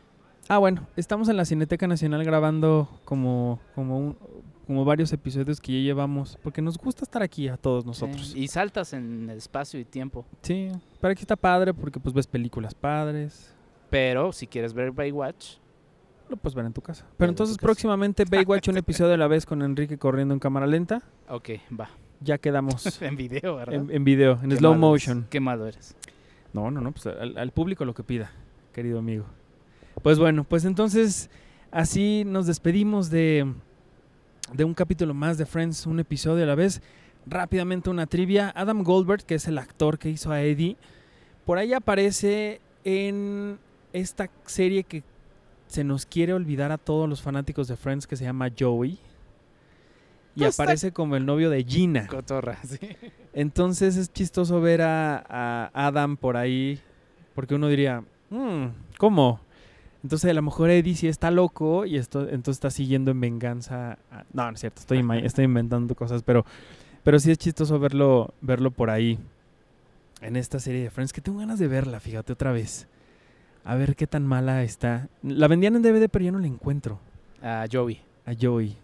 Ah, 0.51 0.57
bueno, 0.57 0.87
estamos 0.95 1.29
en 1.29 1.37
la 1.37 1.45
Cineteca 1.45 1.87
Nacional 1.87 2.23
grabando 2.23 2.89
como, 3.05 3.59
como, 3.75 3.99
un- 3.99 4.17
como 4.65 4.83
varios 4.83 5.13
episodios 5.13 5.61
que 5.61 5.71
ya 5.73 5.79
llevamos, 5.79 6.37
porque 6.41 6.59
nos 6.61 6.75
gusta 6.77 7.03
estar 7.03 7.21
aquí 7.21 7.47
a 7.47 7.55
todos 7.55 7.85
nosotros. 7.85 8.29
Sí, 8.29 8.39
Y 8.43 8.47
saltas 8.47 8.93
en 8.93 9.29
espacio 9.29 9.79
y 9.79 9.85
tiempo. 9.85 10.25
Sí, 10.41 10.69
pero 10.99 11.11
aquí 11.11 11.21
está 11.21 11.35
padre 11.35 11.71
porque 11.73 11.99
pues 11.99 12.13
ves 12.15 12.25
películas 12.27 12.73
padres, 12.73 13.53
Pero 13.91 14.31
si 14.33 14.45
quieres 14.47 14.73
ver 14.73 14.91
Baywatch, 14.91 15.57
lo 16.29 16.37
puedes 16.37 16.55
ver 16.55 16.65
en 16.65 16.73
tu 16.73 16.81
casa. 16.81 17.05
Pero 17.17 17.29
entonces 17.29 17.55
casa. 17.57 17.65
próximamente 17.65 18.23
Baywatch 18.29 18.69
un 18.69 18.77
episodio 18.77 19.13
a 19.13 19.17
la 19.17 19.27
vez 19.27 19.45
con 19.45 19.61
Enrique 19.61 19.97
corriendo 19.99 20.33
en 20.33 20.39
cámara 20.39 20.65
lenta. 20.67 21.01
ok, 21.29 21.49
va. 21.79 21.89
Ya 22.21 22.37
quedamos 22.39 23.01
en 23.03 23.15
video, 23.15 23.55
¿verdad? 23.55 23.75
en, 23.75 23.91
en 23.91 24.03
video, 24.03 24.39
en 24.43 24.49
Qué 24.49 24.55
slow 24.57 24.73
motion. 24.75 25.27
Qué 25.29 25.39
malo 25.39 25.67
eres. 25.67 25.95
No, 26.53 26.69
no, 26.71 26.81
no, 26.81 26.91
pues 26.91 27.05
al, 27.07 27.37
al 27.37 27.51
público 27.51 27.85
lo 27.85 27.93
que 27.93 28.03
pida, 28.03 28.31
querido 28.73 28.97
amigo. 28.99 29.25
Pues 30.03 30.17
bueno, 30.19 30.43
pues 30.43 30.65
entonces 30.65 31.29
así 31.71 32.23
nos 32.25 32.47
despedimos 32.47 33.09
de, 33.09 33.51
de 34.53 34.63
un 34.63 34.73
capítulo 34.73 35.13
más 35.13 35.37
de 35.37 35.45
Friends, 35.45 35.85
un 35.85 35.99
episodio 35.99 36.43
a 36.43 36.47
la 36.47 36.55
vez. 36.55 36.81
Rápidamente 37.25 37.89
una 37.89 38.07
trivia. 38.07 38.51
Adam 38.55 38.83
Goldberg, 38.83 39.23
que 39.25 39.35
es 39.35 39.47
el 39.47 39.57
actor 39.57 39.99
que 39.99 40.09
hizo 40.09 40.31
a 40.31 40.41
Eddie, 40.41 40.77
por 41.45 41.57
ahí 41.57 41.73
aparece 41.73 42.61
en 42.83 43.59
esta 43.93 44.29
serie 44.45 44.83
que 44.83 45.03
se 45.67 45.83
nos 45.83 46.05
quiere 46.05 46.33
olvidar 46.33 46.71
a 46.71 46.77
todos 46.77 47.07
los 47.07 47.21
fanáticos 47.21 47.67
de 47.67 47.75
Friends 47.75 48.07
que 48.07 48.15
se 48.15 48.23
llama 48.23 48.49
Joey. 48.57 48.97
Y 50.35 50.39
Pues 50.41 50.59
aparece 50.59 50.91
como 50.91 51.15
el 51.17 51.25
novio 51.25 51.49
de 51.49 51.63
Gina. 51.63 52.07
Cotorra, 52.07 52.57
sí. 52.65 52.79
Entonces 53.33 53.97
es 53.97 54.11
chistoso 54.11 54.61
ver 54.61 54.81
a, 54.81 55.17
a 55.27 55.69
Adam 55.87 56.15
por 56.17 56.37
ahí, 56.37 56.79
porque 57.35 57.55
uno 57.55 57.67
diría, 57.67 58.03
"Mm, 58.29 58.67
¿cómo? 58.97 59.41
Entonces 60.03 60.29
a 60.29 60.33
lo 60.33 60.41
mejor 60.41 60.69
Eddie 60.69 60.95
sí 60.95 61.07
está 61.07 61.29
loco 61.31 61.85
y 61.85 61.97
esto, 61.97 62.21
entonces 62.21 62.57
está 62.57 62.69
siguiendo 62.69 63.11
en 63.11 63.19
venganza. 63.19 63.97
a- 64.11 64.23
No, 64.33 64.45
no 64.45 64.51
es 64.53 64.59
cierto, 64.61 64.79
estoy, 64.81 65.05
estoy 65.23 65.45
inventando 65.45 65.93
cosas, 65.95 66.23
pero, 66.23 66.45
pero 67.03 67.19
sí 67.19 67.31
es 67.31 67.37
chistoso 67.37 67.79
verlo, 67.79 68.33
verlo 68.41 68.71
por 68.71 68.89
ahí 68.89 69.19
en 70.21 70.35
esta 70.35 70.59
serie 70.59 70.83
de 70.83 70.89
Friends, 70.89 71.13
que 71.13 71.21
tengo 71.21 71.39
ganas 71.39 71.59
de 71.59 71.67
verla, 71.67 71.99
fíjate, 71.99 72.33
otra 72.33 72.51
vez. 72.51 72.87
A 73.65 73.75
ver 73.75 73.95
qué 73.95 74.07
tan 74.07 74.25
mala 74.25 74.63
está. 74.63 75.09
La 75.21 75.47
vendían 75.47 75.75
en 75.75 75.81
DVD, 75.81 76.07
pero 76.09 76.23
yo 76.25 76.31
no 76.31 76.39
la 76.39 76.47
encuentro 76.47 76.99
A 77.41 77.65
Joey. 77.71 78.01
a 78.25 78.33
Joey. 78.39 78.75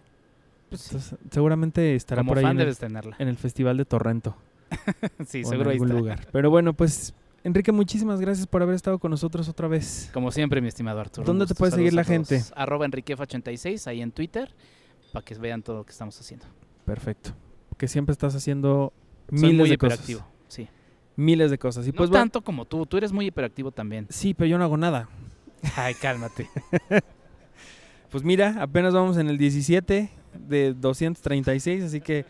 Pues 0.68 0.82
sí, 0.82 0.98
seguramente 1.30 1.94
estará 1.94 2.20
como 2.20 2.30
por 2.32 2.38
ahí 2.38 2.44
fan 2.44 2.60
en 2.60 2.68
el, 2.68 2.76
tenerla. 2.76 3.16
en 3.18 3.28
el 3.28 3.36
Festival 3.36 3.76
de 3.78 3.84
Torrento. 3.84 4.36
sí, 5.26 5.38
o 5.38 5.40
en 5.40 5.46
seguro 5.46 5.70
ahí 5.70 5.76
algún 5.76 5.88
está. 5.88 5.98
lugar. 5.98 6.28
Pero 6.32 6.50
bueno, 6.50 6.72
pues 6.74 7.14
Enrique, 7.46 7.70
muchísimas 7.70 8.20
gracias 8.20 8.44
por 8.48 8.60
haber 8.60 8.74
estado 8.74 8.98
con 8.98 9.12
nosotros 9.12 9.48
otra 9.48 9.68
vez. 9.68 10.10
Como 10.12 10.32
siempre, 10.32 10.60
mi 10.60 10.66
estimado 10.66 10.98
Arturo. 10.98 11.24
¿Dónde 11.24 11.46
te 11.46 11.54
puede 11.54 11.70
seguir 11.70 11.94
la 11.94 12.02
gente? 12.02 12.42
Arroba 12.56 12.88
Enriquef86 12.88 13.86
ahí 13.86 14.02
en 14.02 14.10
Twitter 14.10 14.52
para 15.12 15.24
que 15.24 15.32
vean 15.36 15.62
todo 15.62 15.76
lo 15.76 15.84
que 15.84 15.92
estamos 15.92 16.18
haciendo. 16.20 16.44
Perfecto. 16.84 17.30
Que 17.76 17.86
siempre 17.86 18.14
estás 18.14 18.34
haciendo 18.34 18.92
Soy 19.30 19.38
miles 19.38 19.58
muy 19.58 19.68
de 19.68 19.74
hiperactivo. 19.76 20.20
cosas. 20.22 20.34
Sí. 20.48 20.68
Miles 21.14 21.52
de 21.52 21.58
cosas. 21.58 21.86
Y 21.86 21.90
no 21.92 21.96
pues 21.98 22.10
bueno, 22.10 22.22
tanto 22.24 22.42
como 22.42 22.64
tú. 22.64 22.84
Tú 22.84 22.96
eres 22.96 23.12
muy 23.12 23.26
hiperactivo 23.26 23.70
también. 23.70 24.08
sí, 24.10 24.34
pero 24.34 24.48
yo 24.48 24.58
no 24.58 24.64
hago 24.64 24.76
nada. 24.76 25.08
Ay, 25.76 25.94
cálmate. 25.94 26.50
Pues 28.10 28.22
mira, 28.24 28.56
apenas 28.62 28.94
vamos 28.94 29.18
en 29.18 29.28
el 29.28 29.36
17 29.36 30.10
de 30.48 30.74
236, 30.74 31.82
así 31.82 32.00
que 32.00 32.24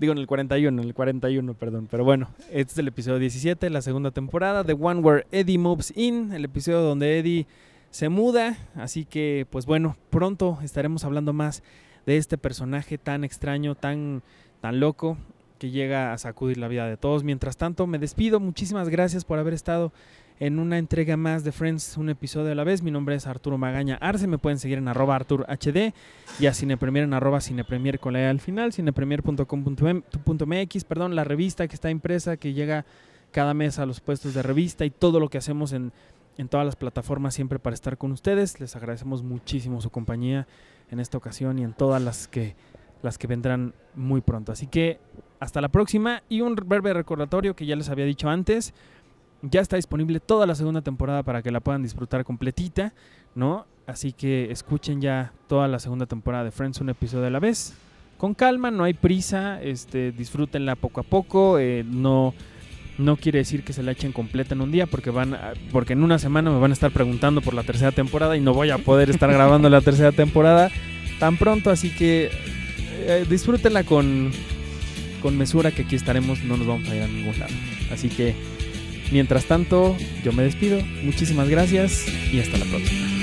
digo 0.00 0.12
en 0.12 0.18
el 0.18 0.26
41, 0.26 0.80
en 0.80 0.88
el 0.88 0.94
41, 0.94 1.54
perdón, 1.54 1.86
pero 1.90 2.04
bueno, 2.04 2.30
este 2.50 2.72
es 2.72 2.78
el 2.78 2.88
episodio 2.88 3.18
17, 3.18 3.68
la 3.68 3.82
segunda 3.82 4.10
temporada 4.10 4.64
de 4.64 4.72
One 4.72 5.00
Where 5.00 5.26
Eddie 5.30 5.58
Moves 5.58 5.92
In, 5.94 6.32
el 6.32 6.46
episodio 6.46 6.80
donde 6.80 7.18
Eddie 7.18 7.46
se 7.90 8.08
muda, 8.08 8.56
así 8.74 9.04
que 9.04 9.46
pues 9.50 9.66
bueno, 9.66 9.96
pronto 10.08 10.58
estaremos 10.62 11.04
hablando 11.04 11.34
más 11.34 11.62
de 12.06 12.16
este 12.16 12.38
personaje 12.38 12.96
tan 12.96 13.24
extraño, 13.24 13.74
tan 13.74 14.22
tan 14.62 14.80
loco 14.80 15.18
que 15.58 15.70
llega 15.70 16.14
a 16.14 16.18
sacudir 16.18 16.56
la 16.56 16.68
vida 16.68 16.86
de 16.86 16.96
todos. 16.96 17.22
Mientras 17.22 17.58
tanto, 17.58 17.86
me 17.86 17.98
despido, 17.98 18.40
muchísimas 18.40 18.88
gracias 18.88 19.26
por 19.26 19.38
haber 19.38 19.52
estado 19.52 19.92
en 20.40 20.58
una 20.58 20.78
entrega 20.78 21.16
más 21.18 21.44
de 21.44 21.52
Friends, 21.52 21.98
un 21.98 22.08
episodio 22.08 22.50
a 22.50 22.54
la 22.54 22.64
vez. 22.64 22.80
Mi 22.82 22.90
nombre 22.90 23.14
es 23.14 23.26
Arturo 23.26 23.58
Magaña 23.58 23.96
Arce, 23.96 24.26
me 24.26 24.38
pueden 24.38 24.58
seguir 24.58 24.78
en 24.78 24.88
arroba 24.88 25.14
Artur 25.14 25.44
HD 25.46 25.92
y 26.40 26.46
a 26.46 26.54
Cinepremier 26.54 27.04
en 27.04 27.12
arroba 27.12 27.42
Cinepremier 27.42 28.00
con 28.00 28.14
la 28.14 28.22
E 28.22 28.26
al 28.26 28.40
final, 28.40 28.72
cinepremier.com.mx, 28.72 30.84
perdón, 30.84 31.14
la 31.14 31.24
revista 31.24 31.68
que 31.68 31.74
está 31.74 31.90
impresa, 31.90 32.38
que 32.38 32.54
llega 32.54 32.86
cada 33.32 33.52
mes 33.52 33.78
a 33.78 33.84
los 33.84 34.00
puestos 34.00 34.32
de 34.32 34.42
revista 34.42 34.86
y 34.86 34.90
todo 34.90 35.20
lo 35.20 35.28
que 35.28 35.36
hacemos 35.36 35.74
en, 35.74 35.92
en 36.38 36.48
todas 36.48 36.64
las 36.64 36.74
plataformas 36.74 37.34
siempre 37.34 37.58
para 37.58 37.74
estar 37.74 37.98
con 37.98 38.10
ustedes. 38.10 38.60
Les 38.60 38.74
agradecemos 38.76 39.22
muchísimo 39.22 39.82
su 39.82 39.90
compañía 39.90 40.46
en 40.90 41.00
esta 41.00 41.18
ocasión 41.18 41.58
y 41.58 41.64
en 41.64 41.74
todas 41.74 42.00
las 42.00 42.28
que, 42.28 42.56
las 43.02 43.18
que 43.18 43.26
vendrán 43.26 43.74
muy 43.94 44.22
pronto. 44.22 44.52
Así 44.52 44.66
que 44.66 45.00
hasta 45.38 45.60
la 45.60 45.68
próxima 45.68 46.22
y 46.28 46.40
un 46.40 46.54
breve 46.54 46.94
recordatorio 46.94 47.54
que 47.54 47.66
ya 47.66 47.76
les 47.76 47.90
había 47.90 48.06
dicho 48.06 48.28
antes. 48.28 48.72
Ya 49.42 49.60
está 49.60 49.76
disponible 49.76 50.20
toda 50.20 50.46
la 50.46 50.54
segunda 50.54 50.82
temporada 50.82 51.22
para 51.22 51.42
que 51.42 51.50
la 51.50 51.60
puedan 51.60 51.82
disfrutar 51.82 52.24
completita, 52.24 52.92
¿no? 53.34 53.66
Así 53.86 54.12
que 54.12 54.50
escuchen 54.50 55.00
ya 55.00 55.32
toda 55.48 55.66
la 55.66 55.78
segunda 55.78 56.06
temporada 56.06 56.44
de 56.44 56.50
Friends 56.50 56.80
un 56.80 56.90
episodio 56.90 57.26
a 57.26 57.30
la 57.30 57.40
vez. 57.40 57.74
Con 58.18 58.34
calma, 58.34 58.70
no 58.70 58.84
hay 58.84 58.92
prisa, 58.92 59.60
este, 59.62 60.12
disfrútenla 60.12 60.76
poco 60.76 61.00
a 61.00 61.04
poco, 61.04 61.58
eh, 61.58 61.84
no, 61.88 62.34
no 62.98 63.16
quiere 63.16 63.38
decir 63.38 63.64
que 63.64 63.72
se 63.72 63.82
la 63.82 63.92
echen 63.92 64.12
completa 64.12 64.54
en 64.54 64.60
un 64.60 64.70
día, 64.70 64.86
porque 64.86 65.08
van 65.08 65.32
a- 65.32 65.54
porque 65.72 65.94
en 65.94 66.02
una 66.04 66.18
semana 66.18 66.50
me 66.50 66.58
van 66.58 66.70
a 66.70 66.74
estar 66.74 66.90
preguntando 66.90 67.40
por 67.40 67.54
la 67.54 67.62
tercera 67.62 67.92
temporada 67.92 68.36
y 68.36 68.40
no 68.40 68.52
voy 68.52 68.68
a 68.70 68.76
poder 68.78 69.08
estar 69.08 69.32
grabando 69.32 69.70
la 69.70 69.80
tercera 69.80 70.12
temporada 70.12 70.70
tan 71.18 71.38
pronto, 71.38 71.70
así 71.70 71.88
que 71.90 72.30
eh, 73.06 73.24
disfrútenla 73.28 73.84
con, 73.84 74.30
con 75.22 75.38
mesura, 75.38 75.70
que 75.70 75.82
aquí 75.82 75.96
estaremos, 75.96 76.44
no 76.44 76.58
nos 76.58 76.66
vamos 76.66 76.86
a 76.90 76.94
ir 76.94 77.02
a 77.02 77.06
ningún 77.08 77.38
lado. 77.38 77.54
Así 77.90 78.10
que, 78.10 78.34
mientras 79.10 79.46
tanto, 79.46 79.96
yo 80.24 80.32
me 80.32 80.42
despido, 80.42 80.80
muchísimas 81.02 81.48
gracias 81.48 82.06
y 82.32 82.40
hasta 82.40 82.58
la 82.58 82.64
próxima. 82.66 83.19